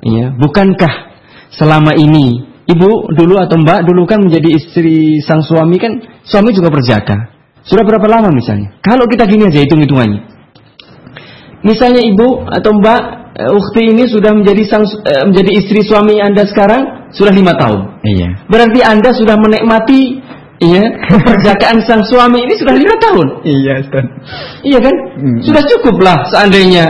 [0.04, 0.94] Ya bukankah
[1.58, 6.72] selama ini ibu dulu atau mbak dulu kan menjadi istri sang suami kan suami juga
[6.72, 7.36] berjaga.
[7.68, 8.80] Sudah berapa lama misalnya?
[8.80, 10.37] Kalau kita gini aja hitung hitungannya
[11.62, 13.00] misalnya ibu atau mbak
[13.38, 18.02] uh, ukti ini sudah menjadi sang uh, menjadi istri suami anda sekarang sudah lima tahun.
[18.04, 18.28] Iya.
[18.50, 20.20] Berarti anda sudah menikmati
[20.58, 20.84] iya
[21.28, 23.26] perjagaan sang suami ini sudah lima tahun.
[23.46, 24.04] Iya, Ustaz.
[24.66, 24.94] Iya kan?
[25.18, 25.38] Hmm.
[25.42, 26.84] Sudah cukuplah seandainya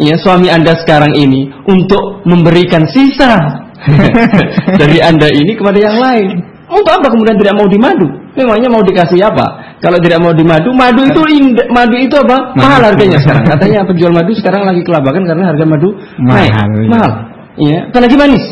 [0.00, 3.62] ya suami anda sekarang ini untuk memberikan sisa
[4.80, 6.51] dari anda ini kepada yang lain.
[6.72, 8.08] Untuk apa kemudian tidak mau dimadu?
[8.32, 9.76] Memangnya mau dikasih apa?
[9.84, 10.72] Kalau tidak mau di madu,
[11.04, 12.56] itu indah, madu itu apa?
[12.56, 13.44] Mahal harganya sekarang.
[13.44, 16.40] Katanya penjual madu sekarang lagi kelabakan karena harga madu mahal.
[16.48, 16.88] Naik.
[16.88, 17.12] Mahal.
[17.60, 18.44] Iya, kan lagi manis.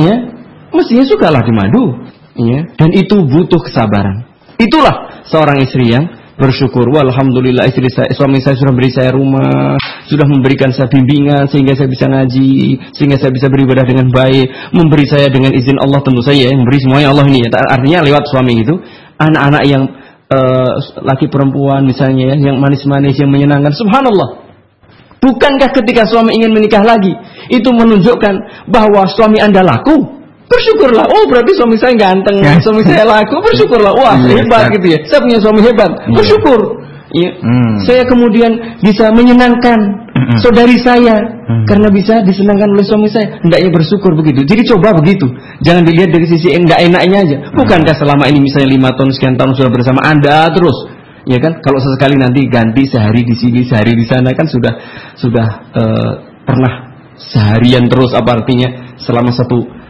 [0.00, 0.14] Iya.
[0.72, 1.84] Mestinya sukalah di madu.
[2.32, 4.24] Iya, dan itu butuh kesabaran.
[4.56, 6.08] Itulah seorang istri yang
[6.40, 6.88] bersyukur.
[6.88, 9.76] Alhamdulillah istri saya, suami saya sudah beri saya rumah,
[10.06, 15.06] sudah memberikan saya bimbingan sehingga saya bisa ngaji, sehingga saya bisa beribadah dengan baik, memberi
[15.06, 17.46] saya dengan izin Allah tentu saja, memberi semuanya Allah ini.
[17.50, 18.74] Artinya lewat suami itu,
[19.18, 19.82] anak-anak yang
[20.32, 20.70] uh,
[21.04, 23.70] laki perempuan misalnya ya, yang manis-manis yang menyenangkan.
[23.74, 24.42] Subhanallah.
[25.22, 27.14] Bukankah ketika suami ingin menikah lagi
[27.46, 30.22] itu menunjukkan bahwa suami Anda laku?
[30.50, 31.06] Bersyukurlah.
[31.08, 32.58] Oh, berarti suami saya ganteng, ya.
[32.60, 33.40] suami saya laku.
[33.40, 33.92] Bersyukurlah.
[33.96, 34.98] Wah, iya, hebat gitu ya.
[35.08, 35.90] Saya punya suami hebat.
[35.94, 36.12] Iya.
[36.18, 36.60] Bersyukur.
[37.12, 37.30] Ya.
[37.36, 37.76] Hmm.
[37.84, 39.78] Saya kemudian bisa menyenangkan
[40.16, 40.40] hmm.
[40.40, 41.68] saudari saya hmm.
[41.68, 43.36] karena bisa disenangkan oleh suami saya.
[43.36, 44.48] Hendaknya bersyukur begitu.
[44.48, 45.28] Jadi coba begitu.
[45.60, 47.36] Jangan dilihat dari sisi enggak enaknya aja.
[47.36, 47.60] Hmm.
[47.60, 50.88] Bukankah selama ini misalnya lima tahun sekian tahun sudah bersama Anda terus,
[51.28, 51.60] ya kan?
[51.60, 54.72] Kalau sesekali nanti ganti sehari di sini, sehari di sana kan sudah
[55.20, 55.46] sudah
[55.76, 56.12] uh,
[56.48, 59.81] pernah seharian terus apa artinya selama satu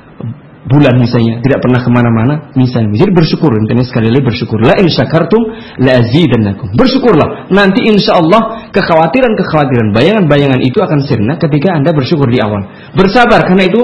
[0.63, 4.87] bulan misalnya tidak pernah ke mana-mana misalnya jadi bersyukur intinya sekali lagi bersyukur la in
[4.87, 5.43] syakartum
[5.83, 12.39] la azidannakum bersyukurlah nanti insya Allah kekhawatiran-kekhawatiran bayangan-bayangan itu akan sirna ketika anda bersyukur di
[12.39, 12.63] awal
[12.95, 13.81] bersabar karena itu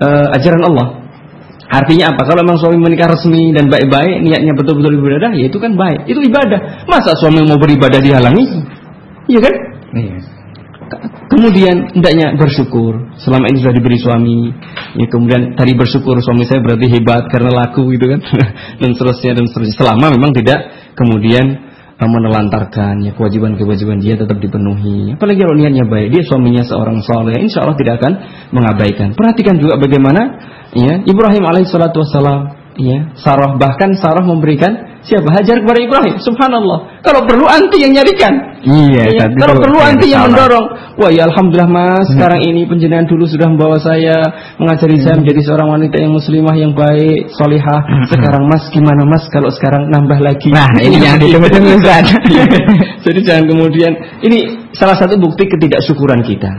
[0.00, 1.00] uh, ajaran Allah
[1.70, 2.26] Artinya apa?
[2.26, 6.02] Kalau memang suami menikah resmi dan baik-baik, niatnya betul-betul ibadah, ya itu kan baik.
[6.10, 6.82] Itu ibadah.
[6.90, 8.42] Masa suami mau beribadah dihalangi?
[9.30, 9.54] Iya kan?
[9.94, 10.39] Iya.
[11.30, 14.50] Kemudian hendaknya bersyukur selama ini sudah diberi suami.
[14.98, 18.20] Ya, kemudian tadi bersyukur suami saya berarti hebat karena laku gitu kan
[18.82, 19.76] dan seterusnya dan seterusnya.
[19.78, 20.58] Selama memang tidak
[20.98, 25.14] kemudian uh, menelantarkan ya kewajiban-kewajiban dia tetap dipenuhi.
[25.14, 28.12] Apalagi kalau niatnya baik, dia suaminya seorang soleh, insya Allah tidak akan
[28.50, 29.14] mengabaikan.
[29.14, 30.22] Perhatikan juga bagaimana
[30.74, 35.32] ya Ibrahim alaihissalatu wassalam ya Sarah bahkan Sarah memberikan Siapa?
[35.32, 36.20] Hajar kepada Ibrahim.
[36.20, 37.00] Subhanallah.
[37.00, 38.60] Kalau perlu anti yang nyarikan.
[38.60, 39.16] Iya.
[39.16, 40.76] Ya, kalau perlu anti yang mendorong.
[41.00, 42.04] Wah ya Alhamdulillah mas.
[42.04, 42.20] Hmm.
[42.20, 44.20] Sekarang ini penjenengan dulu sudah membawa saya.
[44.60, 45.24] Mengajari saya hmm.
[45.24, 47.32] menjadi seorang wanita yang muslimah yang baik.
[47.32, 47.80] Solihah.
[47.80, 48.06] Hmm.
[48.12, 50.52] Sekarang mas gimana mas kalau sekarang nambah lagi.
[50.52, 51.80] Nah ini yang ditunggu-tunggu
[53.08, 53.92] Jadi jangan kemudian.
[54.20, 56.52] Ini salah satu bukti ketidaksyukuran kita.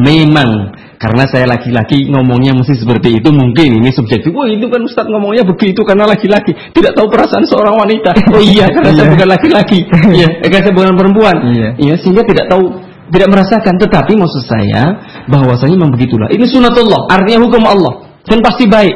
[0.00, 0.72] Memang
[1.02, 4.30] karena saya laki-laki ngomongnya mesti seperti itu mungkin ini subjektif.
[4.30, 8.14] Wah itu kan Ustadz ngomongnya begitu karena laki-laki tidak tahu perasaan seorang wanita.
[8.30, 9.12] Oh iya karena saya iya.
[9.18, 9.78] bukan laki-laki.
[10.14, 11.36] Iya karena saya bukan perempuan.
[11.42, 11.68] Iya.
[11.82, 12.70] iya sehingga tidak tahu
[13.10, 13.74] tidak merasakan.
[13.82, 14.82] Tetapi maksud saya
[15.26, 16.30] bahwasanya memang begitulah.
[16.30, 18.94] Ini sunatullah artinya hukum Allah dan pasti baik.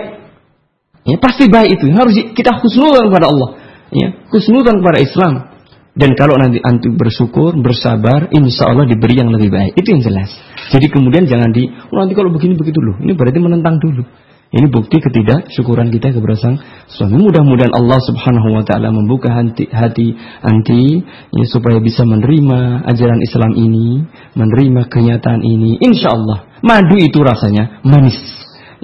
[1.11, 3.59] Ya pasti baik itu harus kita khusnudan kepada Allah.
[3.91, 5.56] Ya khusnudan kepada Islam.
[5.97, 9.81] Dan kalau nanti antum bersyukur, bersabar, insya Allah diberi yang lebih baik.
[9.81, 10.29] Itu yang jelas.
[10.69, 13.01] Jadi kemudian jangan di, oh, nanti kalau begini begitu loh.
[13.01, 14.05] Ini berarti menentang dulu.
[14.47, 17.19] Ini bukti ketidaksyukuran kita kepada sang suami.
[17.19, 21.03] Mudah-mudahan Allah Subhanahu wa taala membuka hati, hati anti
[21.35, 24.07] ya, supaya bisa menerima ajaran Islam ini,
[24.39, 25.83] menerima kenyataan ini.
[25.83, 28.23] Insya Allah, madu itu rasanya manis.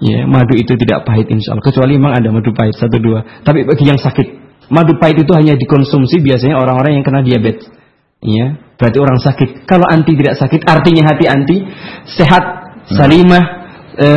[0.02, 1.62] Ya, madu itu tidak pahit insya Allah.
[1.62, 3.22] Kecuali memang ada madu pahit satu dua.
[3.46, 4.41] Tapi bagi yang sakit,
[4.72, 7.68] Madu pahit itu hanya dikonsumsi biasanya orang-orang yang kena diabetes.
[8.22, 9.66] Ya, berarti orang sakit.
[9.66, 11.56] Kalau anti tidak sakit, artinya hati anti
[12.06, 12.44] sehat,
[12.86, 12.94] hmm.
[12.94, 13.44] salimah,
[13.98, 14.08] e,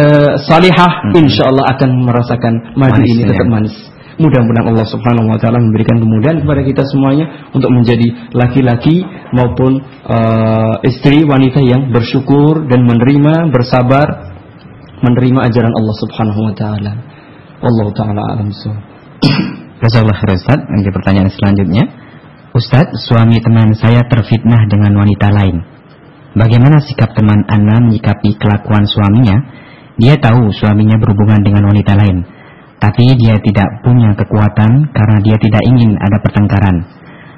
[0.46, 1.26] salihah, hmm.
[1.26, 3.34] insya Allah akan merasakan madu manis, ini ya.
[3.34, 3.76] tetap manis.
[4.16, 9.04] Mudah-mudahan Allah Subhanahu wa taala memberikan kemudahan kepada kita semuanya untuk menjadi laki-laki
[9.36, 14.38] maupun uh, istri wanita yang bersyukur dan menerima, bersabar
[15.04, 16.94] menerima ajaran Allah Subhanahu wa taala.
[17.60, 18.54] Allah taala alam
[19.86, 20.60] Jazakallah khair Ustaz.
[20.66, 21.84] Nanti pertanyaan selanjutnya.
[22.58, 25.62] Ustaz, suami teman saya terfitnah dengan wanita lain.
[26.34, 29.38] Bagaimana sikap teman Anda menyikapi kelakuan suaminya?
[30.02, 32.26] Dia tahu suaminya berhubungan dengan wanita lain.
[32.82, 36.78] Tapi dia tidak punya kekuatan karena dia tidak ingin ada pertengkaran.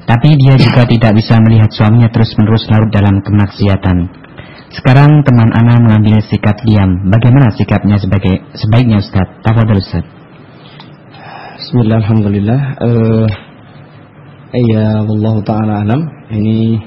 [0.07, 4.07] Tapi dia juga tidak bisa melihat suaminya terus-menerus larut dalam kemaksiatan.
[4.71, 7.11] Sekarang teman Ana mengambil sikap diam.
[7.11, 9.27] Bagaimana sikapnya sebagai sebaiknya Ustaz?
[9.43, 10.16] Tafadhol Ustaz.
[11.67, 12.61] Bismillah, Alhamdulillah.
[12.79, 13.27] Uh,
[14.55, 15.99] iya, Allah Ta'ala alam.
[16.31, 16.79] Ini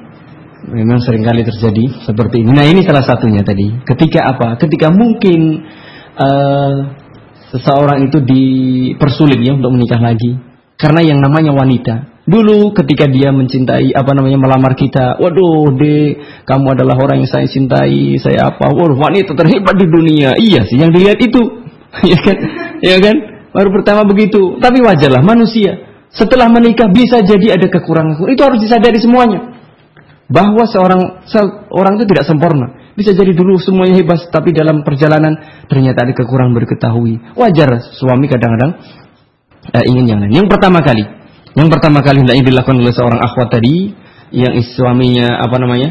[0.72, 2.48] memang sering kali terjadi seperti ini.
[2.48, 3.76] Nah, ini salah satunya tadi.
[3.84, 4.56] Ketika apa?
[4.56, 5.68] Ketika mungkin
[6.16, 6.96] uh,
[7.52, 10.40] seseorang itu dipersulit ya untuk menikah lagi.
[10.80, 12.24] Karena yang namanya wanita.
[12.24, 17.44] Dulu ketika dia mencintai apa namanya melamar kita, waduh, de, kamu adalah orang yang saya
[17.44, 18.72] cintai, saya apa?
[18.72, 20.40] Waduh, wanita terhebat di dunia.
[20.40, 21.68] Iya sih, yang dilihat itu,
[22.16, 22.38] ya kan?
[22.80, 23.29] Ya kan?
[23.50, 24.58] Baru pertama begitu.
[24.58, 25.90] Tapi wajarlah manusia.
[26.10, 28.26] Setelah menikah bisa jadi ada kekurangan.
[28.30, 29.58] Itu harus disadari semuanya.
[30.30, 31.26] Bahwa seorang
[31.70, 32.94] orang itu tidak sempurna.
[32.94, 37.38] Bisa jadi dulu semuanya hebat, tapi dalam perjalanan ternyata ada kekurangan berketahui.
[37.38, 38.82] Wajar suami kadang-kadang
[39.74, 40.34] eh, ingin yang lain.
[40.34, 41.06] Yang pertama kali,
[41.54, 43.94] yang pertama kali yang dilakukan oleh seorang akhwat tadi,
[44.34, 45.88] yang suaminya apa namanya,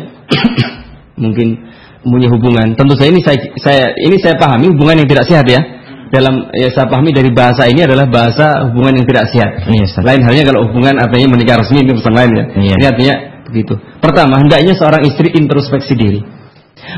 [1.23, 1.71] mungkin
[2.03, 2.75] punya hubungan.
[2.75, 5.78] Tentu saya ini saya, saya ini saya pahami hubungan yang tidak sehat ya
[6.09, 9.51] dalam ya saya pahami dari bahasa ini adalah bahasa hubungan yang tidak sehat.
[9.69, 12.43] Yes, iya, lain halnya kalau hubungan artinya menikah resmi itu pesan lain ya.
[12.43, 12.49] Yes.
[12.57, 12.73] Iya.
[12.73, 13.15] Ini artinya
[13.49, 13.73] begitu.
[14.01, 16.21] Pertama, hendaknya seorang istri introspeksi diri.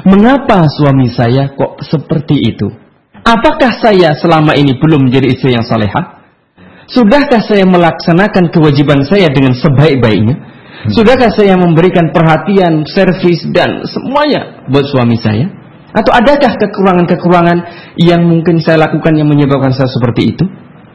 [0.08, 2.68] Mengapa suami saya kok seperti itu?
[3.22, 6.22] Apakah saya selama ini belum menjadi istri yang salehah?
[6.90, 10.36] Sudahkah saya melaksanakan kewajiban saya dengan sebaik-baiknya?
[10.36, 10.92] Hmm.
[10.92, 15.61] Sudahkah saya memberikan perhatian, servis dan semuanya buat suami saya?
[15.92, 17.58] Atau adakah kekurangan-kekurangan
[18.00, 20.44] yang mungkin saya lakukan yang menyebabkan saya seperti itu?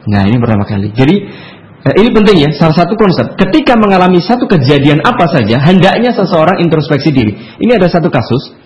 [0.09, 0.89] Nah ini pertama kali.
[0.89, 1.15] Jadi
[1.85, 3.37] eh, ini penting ya, salah satu konsep.
[3.37, 7.33] Ketika mengalami satu kejadian apa saja, hendaknya seseorang introspeksi diri.
[7.61, 8.57] Ini ada satu kasus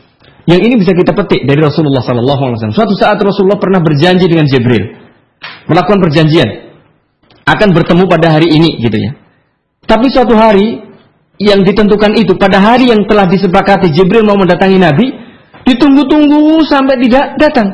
[0.50, 2.74] yang ini bisa kita petik dari Rasulullah SAW.
[2.74, 4.98] Suatu saat Rasulullah pernah berjanji dengan Jibril,
[5.70, 6.50] melakukan perjanjian
[7.46, 9.12] akan bertemu pada hari ini, gitu ya.
[9.86, 10.82] Tapi suatu hari
[11.42, 15.08] yang ditentukan itu pada hari yang telah disepakati Jibril mau mendatangi Nabi,
[15.68, 17.68] Ditunggu-tunggu sampai tidak datang.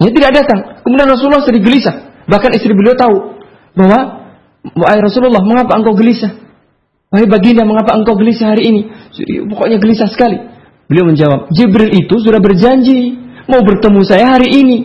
[0.00, 0.82] Ya tidak datang.
[0.82, 2.24] Kemudian Rasulullah sedih gelisah.
[2.26, 3.16] Bahkan istri beliau tahu
[3.76, 4.20] bahwa
[4.60, 6.36] Wahai Rasulullah, mengapa engkau gelisah?
[7.08, 8.80] Wahai baginda, mengapa engkau gelisah hari ini?
[9.48, 10.36] Pokoknya gelisah sekali.
[10.84, 13.14] Beliau menjawab, Jibril itu sudah berjanji
[13.48, 14.78] mau bertemu saya hari ini.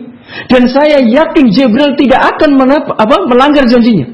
[0.50, 4.10] Dan saya yakin Jibril tidak akan menapa, apa, melanggar janjinya.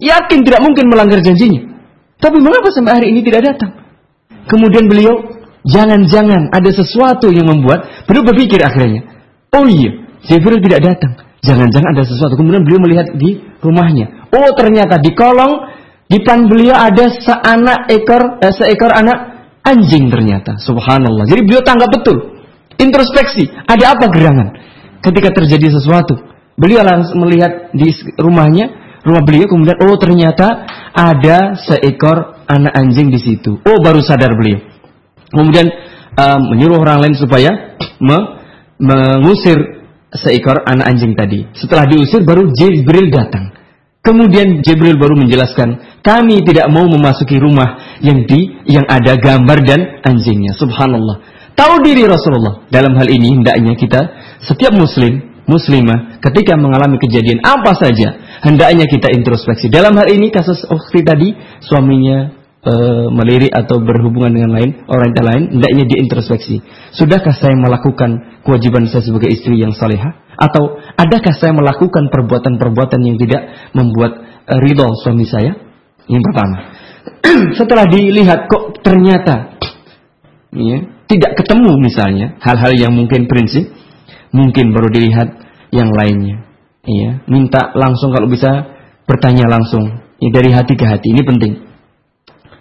[0.00, 1.76] Yakin tidak mungkin melanggar janjinya.
[2.16, 3.74] Tapi mengapa sampai hari ini tidak datang?
[4.48, 5.35] Kemudian beliau,
[5.66, 9.02] jangan-jangan ada sesuatu yang membuat, beliau berpikir akhirnya,
[9.52, 11.12] oh iya, Jibril tidak datang.
[11.46, 12.34] Jangan-jangan ada sesuatu.
[12.34, 14.26] Kemudian beliau melihat di rumahnya.
[14.34, 15.70] Oh ternyata di kolong,
[16.10, 20.58] di pan beliau ada seanak ekor, eh, seekor anak anjing ternyata.
[20.58, 21.22] Subhanallah.
[21.30, 22.42] Jadi beliau tanggap betul.
[22.82, 23.46] Introspeksi.
[23.46, 24.48] Ada apa gerangan?
[24.98, 26.18] Ketika terjadi sesuatu.
[26.58, 33.20] Beliau langsung melihat di rumahnya, rumah beliau kemudian oh ternyata ada seekor anak anjing di
[33.20, 33.60] situ.
[33.62, 34.75] Oh baru sadar beliau.
[35.30, 35.66] Kemudian
[36.14, 38.18] uh, menyuruh orang lain supaya me
[38.76, 39.56] mengusir
[40.12, 41.48] seekor anak anjing tadi.
[41.56, 43.56] Setelah diusir baru Jibril datang.
[44.04, 49.80] Kemudian Jibril baru menjelaskan, kami tidak mau memasuki rumah yang di yang ada gambar dan
[50.06, 50.54] anjingnya.
[50.54, 51.18] Subhanallah.
[51.58, 52.68] Tahu diri Rasulullah.
[52.70, 54.00] Dalam hal ini hendaknya kita
[54.46, 59.72] setiap muslim muslimah ketika mengalami kejadian apa saja hendaknya kita introspeksi.
[59.72, 62.72] Dalam hal ini kasus Ukhti tadi suaminya e,
[63.14, 66.60] melirik atau berhubungan dengan lain orang lain hendaknya diintrospeksi.
[66.92, 73.16] Sudahkah saya melakukan kewajiban saya sebagai istri yang salehah atau adakah saya melakukan perbuatan-perbuatan yang
[73.22, 75.54] tidak membuat e, ridho suami saya?
[76.10, 76.56] Yang pertama.
[77.58, 79.56] Setelah dilihat kok ternyata
[80.54, 83.70] ya, tidak ketemu misalnya hal-hal yang mungkin prinsip
[84.34, 85.28] mungkin baru dilihat
[85.70, 86.46] yang lainnya.
[86.86, 88.78] Iya, minta langsung kalau bisa
[89.10, 91.10] bertanya langsung ya, dari hati ke hati.
[91.10, 91.65] Ini penting.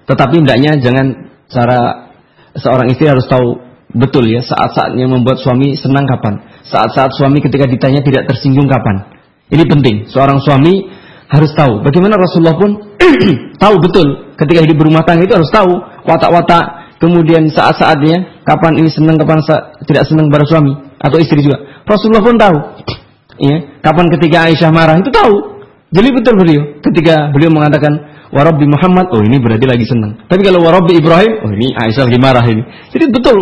[0.06, 2.12] Tetapi hendaknya jangan cara
[2.56, 3.58] seorang istri harus tahu
[3.96, 6.42] betul ya saat-saatnya membuat suami senang kapan.
[6.66, 9.06] Saat-saat suami ketika ditanya tidak tersinggung kapan.
[9.50, 10.10] Ini penting.
[10.10, 10.90] Seorang suami
[11.30, 11.82] harus tahu.
[11.82, 12.72] Bagaimana Rasulullah pun
[13.64, 15.74] tahu betul ketika hidup berumah tangga itu harus tahu
[16.06, 19.42] watak-watak kemudian saat-saatnya kapan ini senang kapan
[19.86, 21.62] tidak senang pada suami atau istri juga.
[21.86, 22.58] Rasulullah pun tahu.
[23.36, 25.60] Ya, kapan ketika Aisyah marah itu tahu.
[25.92, 30.28] Jadi betul beliau ketika beliau mengatakan warabbi Muhammad, oh ini berarti lagi senang.
[30.28, 32.64] Tapi kalau warabbi Ibrahim, oh ini Aisyah lagi marah ini.
[32.92, 33.36] Jadi betul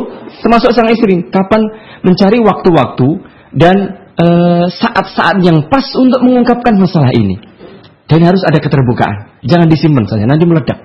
[0.46, 1.66] termasuk sang istri kapan
[2.06, 3.08] mencari waktu-waktu
[3.58, 3.76] dan
[4.14, 7.42] eh, saat-saat uh, yang pas untuk mengungkapkan masalah ini.
[8.06, 9.42] Dan harus ada keterbukaan.
[9.48, 10.78] Jangan disimpan saja, nanti meledak.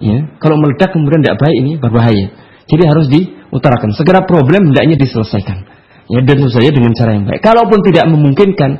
[0.00, 2.26] Ya, kalau meledak kemudian tidak baik ini berbahaya.
[2.64, 3.92] Jadi harus diutarakan.
[3.92, 5.66] Segera problem hendaknya diselesaikan.
[6.08, 7.42] Ya, dan tentu dengan cara yang baik.
[7.42, 8.70] Kalaupun tidak memungkinkan,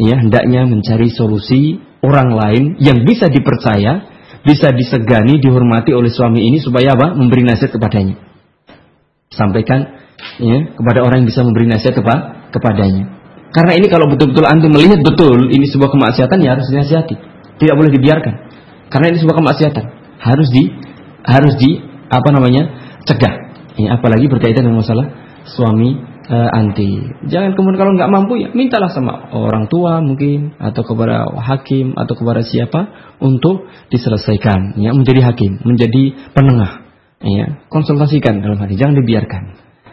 [0.00, 4.11] ya hendaknya mencari solusi orang lain yang bisa dipercaya,
[4.42, 7.14] bisa disegani, dihormati oleh suami ini supaya apa?
[7.14, 8.18] Memberi nasihat kepadanya.
[9.32, 10.02] Sampaikan
[10.38, 13.22] ya kepada orang yang bisa memberi nasihat kepa kepadanya.
[13.52, 17.16] Karena ini kalau betul-betul antum melihat betul ini sebuah kemaksiatan ya harus dinasihati.
[17.60, 18.34] Tidak boleh dibiarkan.
[18.88, 19.84] Karena ini sebuah kemaksiatan.
[20.20, 20.68] Harus di
[21.22, 21.80] harus di
[22.10, 22.82] apa namanya?
[23.02, 23.34] cegah.
[23.82, 25.10] Ya, apalagi berkaitan dengan masalah
[25.48, 27.02] suami uh, anti.
[27.26, 32.14] Jangan kemudian kalau nggak mampu ya mintalah sama orang tua mungkin atau kepada hakim atau
[32.14, 32.80] kepada siapa
[33.18, 36.82] untuk diselesaikan ya menjadi hakim, menjadi penengah
[37.22, 39.42] ya konsultasikan dalam hati jangan dibiarkan.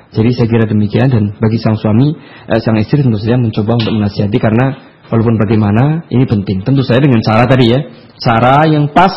[0.10, 2.18] Jadi saya kira demikian dan bagi sang suami
[2.50, 4.66] eh, sang istri tentu saja mencoba untuk menasihati karena
[5.10, 6.66] walaupun bagaimana ini penting.
[6.66, 7.80] Tentu saja dengan cara tadi ya,
[8.18, 9.14] cara yang pas,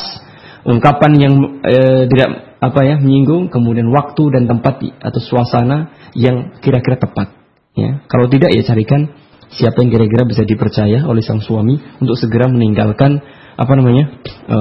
[0.68, 1.34] ungkapan yang
[1.64, 7.34] eh, tidak apa ya menyinggung, kemudian waktu dan tempat atau suasana yang kira-kira tepat.
[7.74, 9.10] Ya, kalau tidak ya carikan
[9.50, 13.18] siapa yang kira-kira bisa dipercaya oleh sang suami untuk segera meninggalkan
[13.58, 14.14] apa namanya
[14.46, 14.58] e,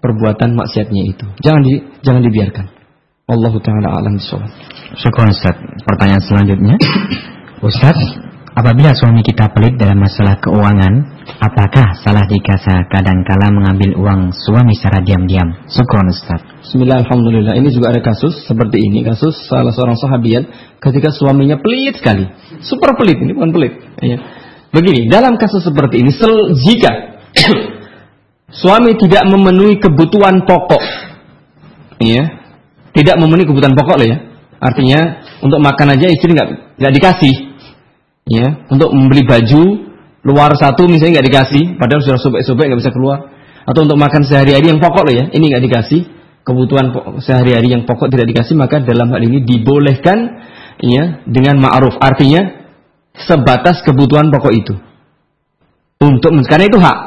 [0.00, 1.26] perbuatan maksiatnya itu.
[1.44, 2.66] Jangan di, jangan dibiarkan.
[3.24, 4.48] Allah taala alam bisawab.
[5.00, 5.56] Syukur Ustaz.
[5.84, 6.74] Pertanyaan selanjutnya.
[7.68, 7.96] Ustaz,
[8.54, 12.54] Apabila suami kita pelit dalam masalah keuangan, apakah salah jika
[12.86, 15.66] kadang-kala mengambil uang suami secara diam-diam?
[15.66, 16.38] Syukur Ustaz.
[16.62, 17.58] Bismillah, Alhamdulillah.
[17.58, 19.02] Ini juga ada kasus seperti ini.
[19.02, 20.46] Kasus salah seorang sahabiat
[20.78, 22.30] ketika suaminya pelit sekali.
[22.62, 23.74] Super pelit, ini bukan pelit.
[23.98, 24.22] Ya.
[24.70, 26.92] Begini, dalam kasus seperti ini, sel, jika
[28.62, 30.82] suami tidak memenuhi kebutuhan pokok,
[31.98, 32.22] ya,
[32.94, 34.18] tidak memenuhi kebutuhan pokok loh ya.
[34.62, 37.53] Artinya untuk makan aja istri nggak nggak dikasih,
[38.24, 39.62] ya untuk membeli baju
[40.24, 43.18] luar satu misalnya nggak dikasih padahal sudah sobek-sobek nggak bisa keluar.
[43.64, 46.00] Atau untuk makan sehari-hari yang pokok loh ya ini nggak dikasih.
[46.44, 46.92] Kebutuhan
[47.24, 50.44] sehari-hari yang pokok tidak dikasih maka dalam hal ini dibolehkan
[50.84, 51.96] ya dengan ma'ruf.
[51.96, 52.68] Artinya
[53.16, 54.74] sebatas kebutuhan pokok itu.
[56.04, 56.98] Untuk karena itu hak.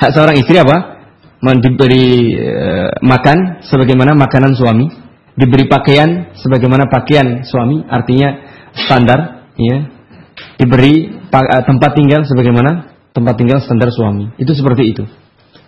[0.00, 0.96] Hak seorang istri apa?
[1.60, 2.68] Diberi e,
[3.04, 4.88] makan sebagaimana makanan suami.
[5.36, 7.84] Diberi pakaian sebagaimana pakaian suami.
[7.84, 8.32] Artinya
[8.72, 9.99] standar ya
[10.60, 14.36] diberi eh, tempat tinggal sebagaimana tempat tinggal standar suami.
[14.36, 15.04] Itu seperti itu.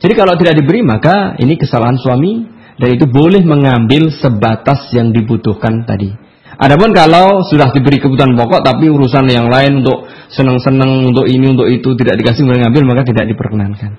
[0.02, 2.44] Jadi kalau tidak diberi maka ini kesalahan suami
[2.76, 6.10] dan itu boleh mengambil sebatas yang dibutuhkan tadi.
[6.52, 11.66] Adapun kalau sudah diberi kebutuhan pokok tapi urusan yang lain untuk senang-senang untuk ini untuk
[11.66, 13.92] itu tidak dikasih boleh ngambil maka tidak diperkenankan.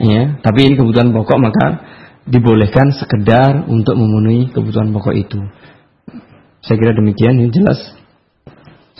[0.00, 1.66] Ya, tapi ini kebutuhan pokok maka
[2.24, 5.40] dibolehkan sekedar untuk memenuhi kebutuhan pokok itu.
[6.60, 7.99] Saya kira demikian ini jelas.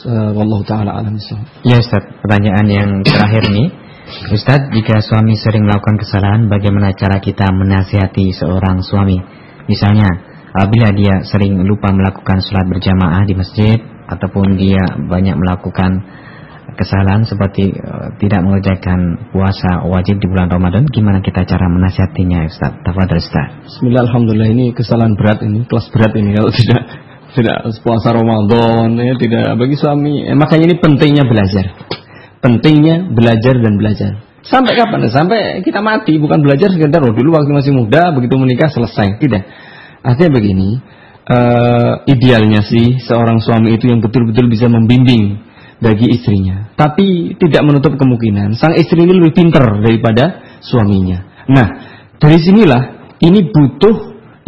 [0.08, 1.16] Wallahu taala alam
[1.66, 3.68] Ya Ustaz, pertanyaan yang terakhir nih.
[4.32, 9.20] Ustaz, jika suami sering melakukan kesalahan, bagaimana cara kita menasihati seorang suami?
[9.70, 10.08] Misalnya,
[10.50, 13.78] apabila dia sering lupa melakukan sholat berjamaah di masjid
[14.10, 16.02] ataupun dia banyak melakukan
[16.74, 22.72] kesalahan seperti uh, tidak mengerjakan puasa wajib di bulan Ramadan, gimana kita cara menasihatinya Ustaz?
[22.82, 23.48] Tafadhol Ustaz.
[23.68, 29.14] Bismillah alhamdulillah ini kesalahan berat ini, kelas berat ini kalau tidak tidak puasa Ramadan ya
[29.16, 30.26] tidak bagi suami.
[30.26, 31.64] Eh, makanya ini pentingnya belajar.
[32.40, 34.10] Pentingnya belajar dan belajar.
[34.40, 35.04] Sampai kapan?
[35.12, 39.20] Sampai kita mati, bukan belajar sekedar oh dulu waktu masih muda begitu menikah selesai.
[39.20, 39.42] Tidak.
[40.00, 40.80] Artinya begini,
[41.28, 45.38] uh, idealnya sih seorang suami itu yang betul-betul bisa membimbing
[45.78, 46.72] bagi istrinya.
[46.72, 51.46] Tapi tidak menutup kemungkinan sang istri ini lebih pintar daripada suaminya.
[51.52, 51.68] Nah,
[52.16, 53.96] dari sinilah ini butuh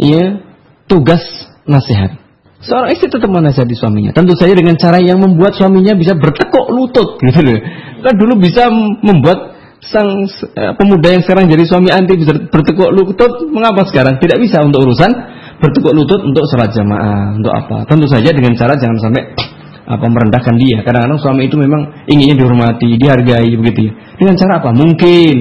[0.01, 0.41] ya
[0.89, 1.21] tugas
[1.69, 2.22] nasihat.
[2.63, 4.15] Seorang istri tetap menasihati suaminya.
[4.15, 7.59] Tentu saja dengan cara yang membuat suaminya bisa bertekuk lutut gitu loh.
[8.03, 8.71] Kan dulu bisa
[9.03, 9.53] membuat
[9.83, 14.63] sang uh, pemuda yang sekarang jadi suami anti bisa bertekuk lutut, mengapa sekarang tidak bisa
[14.63, 15.11] untuk urusan
[15.59, 17.83] bertekuk lutut untuk sholat jamaah, untuk apa?
[17.83, 19.23] Tentu saja dengan cara jangan sampai
[19.99, 20.87] apa merendahkan dia.
[20.87, 23.93] Kadang-kadang suami itu memang inginnya dihormati, dihargai begitu ya.
[24.15, 24.69] Dengan cara apa?
[24.71, 25.35] Mungkin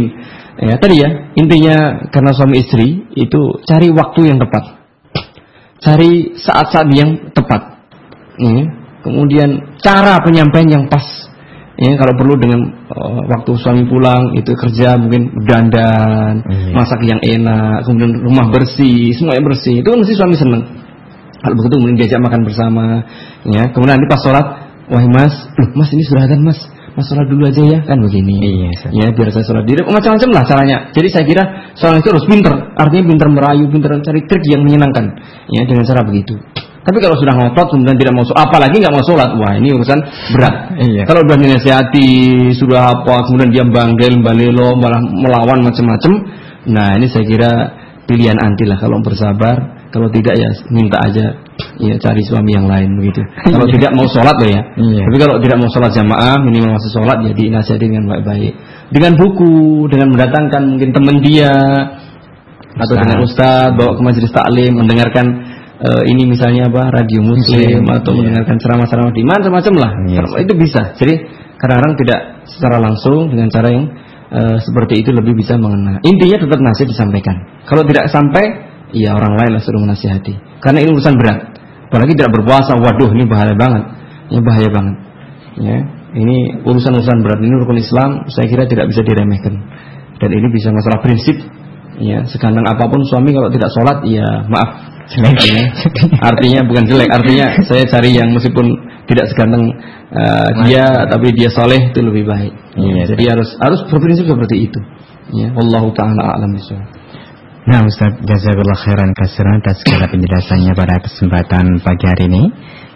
[0.58, 4.81] ya tadi ya intinya karena suami istri itu cari waktu yang tepat,
[5.82, 7.82] cari saat-saat yang tepat.
[8.38, 8.62] Ya.
[9.02, 11.04] Kemudian cara penyampaian yang pas.
[11.72, 12.62] Ya, kalau perlu dengan
[12.94, 16.70] uh, waktu suami pulang itu kerja mungkin dandan, hmm.
[16.78, 19.82] masak yang enak, kemudian rumah bersih, semuanya bersih.
[19.82, 20.62] Itu kan mesti suami senang.
[21.42, 23.02] Kalau begitu mungkin diajak makan bersama,
[23.50, 23.74] ya.
[23.74, 24.46] Kemudian nanti pas sholat,
[24.94, 26.60] wah mas, loh mas ini sudah ada mas,
[26.92, 28.34] mas sholat dulu aja ya kan begini.
[28.40, 29.80] Iya, ya biar saya sholat diri.
[29.84, 30.76] Macam-macam lah caranya.
[30.92, 31.42] Jadi saya kira
[31.76, 35.04] seorang itu harus pinter, artinya pinter merayu, pinter mencari trik yang menyenangkan,
[35.48, 36.36] ya dengan cara begitu.
[36.82, 39.98] Tapi kalau sudah ngotot kemudian tidak mau sholat, apalagi nggak mau sholat, wah ini urusan
[40.34, 40.54] berat.
[40.82, 41.02] Iya.
[41.06, 42.10] Kalau sudah dinasihati,
[42.58, 46.12] sudah apa, kemudian dia banggel, balelo, malah melawan macam-macam.
[46.74, 47.50] Nah ini saya kira
[48.10, 49.81] pilihan anti lah kalau bersabar.
[49.92, 51.36] Kalau tidak ya minta aja
[51.76, 53.20] ya cari suami yang lain begitu.
[53.44, 53.72] Kalau iya.
[53.76, 54.62] tidak mau sholat loh ya.
[54.80, 55.04] Iya.
[55.04, 58.52] Tapi kalau tidak mau sholat jamaah minimal masih sholat ya dinasihati dengan baik-baik.
[58.88, 61.52] Dengan buku, dengan mendatangkan mungkin teman dia
[62.72, 65.26] atau dengan ustaz bawa ke majelis taklim mendengarkan
[65.82, 70.24] uh, ini misalnya apa radio muslim yeah, atau mendengarkan ceramah-ceramah di mana macam lah yeah.
[70.40, 71.20] itu bisa jadi
[71.60, 73.86] kadang-kadang tidak secara langsung dengan cara yang
[74.32, 77.36] uh, seperti itu lebih bisa mengena intinya tetap nasihat disampaikan
[77.68, 80.60] kalau tidak sampai ya orang lain lah suruh menasihati.
[80.60, 81.38] Karena ini urusan berat.
[81.92, 83.84] Apalagi tidak berpuasa waduh ini bahaya banget.
[84.32, 84.96] Ini bahaya banget.
[85.60, 85.76] Ya
[86.12, 87.40] ini urusan-urusan berat.
[87.40, 89.54] Ini rukun Islam saya kira tidak bisa diremehkan.
[90.20, 91.36] Dan ini bisa masalah prinsip.
[92.00, 94.70] Ya sekandang apa pun suami kalau tidak sholat ya maaf.
[95.12, 95.34] Jelek.
[95.44, 95.66] Ya.
[96.30, 97.10] artinya bukan jelek.
[97.10, 98.64] Artinya saya cari yang meskipun
[99.10, 99.76] tidak seganteng
[100.14, 102.52] uh, dia tapi dia soleh itu lebih baik.
[102.80, 104.80] Ya, jadi harus harus berprinsip seperti itu.
[105.32, 106.52] Ya Allah taala alam
[107.62, 112.42] Nah Ustaz Jazakallah khairan kasiran atas segala penjelasannya pada kesempatan pagi hari ini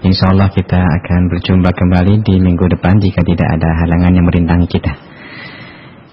[0.03, 4.67] Insya Allah kita akan berjumpa kembali di minggu depan jika tidak ada halangan yang merintangi
[4.67, 4.91] kita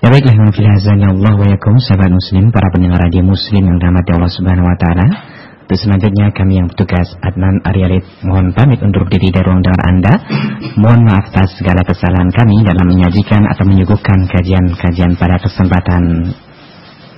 [0.06, 4.68] Ya baiklah, Allah wa yakum, sahabat muslim, para pendengar radio muslim yang dirahmati Allah subhanahu
[4.68, 5.08] wa ta'ala
[5.64, 10.14] dan selanjutnya kami yang bertugas Adnan Aryalit mohon pamit untuk diri dari ruang dengar Anda.
[10.76, 16.36] Mohon maaf atas segala kesalahan kami dalam menyajikan atau menyuguhkan kajian-kajian pada kesempatan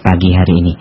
[0.05, 0.73] pagi hari ini.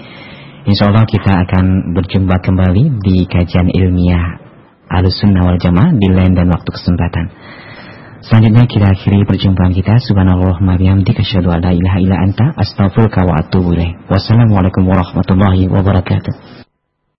[0.65, 4.41] Insya Allah kita akan berjumpa kembali di kajian ilmiah
[4.89, 7.29] Al-Sunnah wal Jamaah di lain dan waktu kesempatan.
[8.25, 10.01] Selanjutnya kita akhiri perjumpaan kita.
[10.01, 13.77] Subhanallah wa bihamdika asyhadu an la ilaha illa anta astaghfiruka wa atubu.
[14.09, 16.64] Wassalamualaikum warahmatullahi wabarakatuh.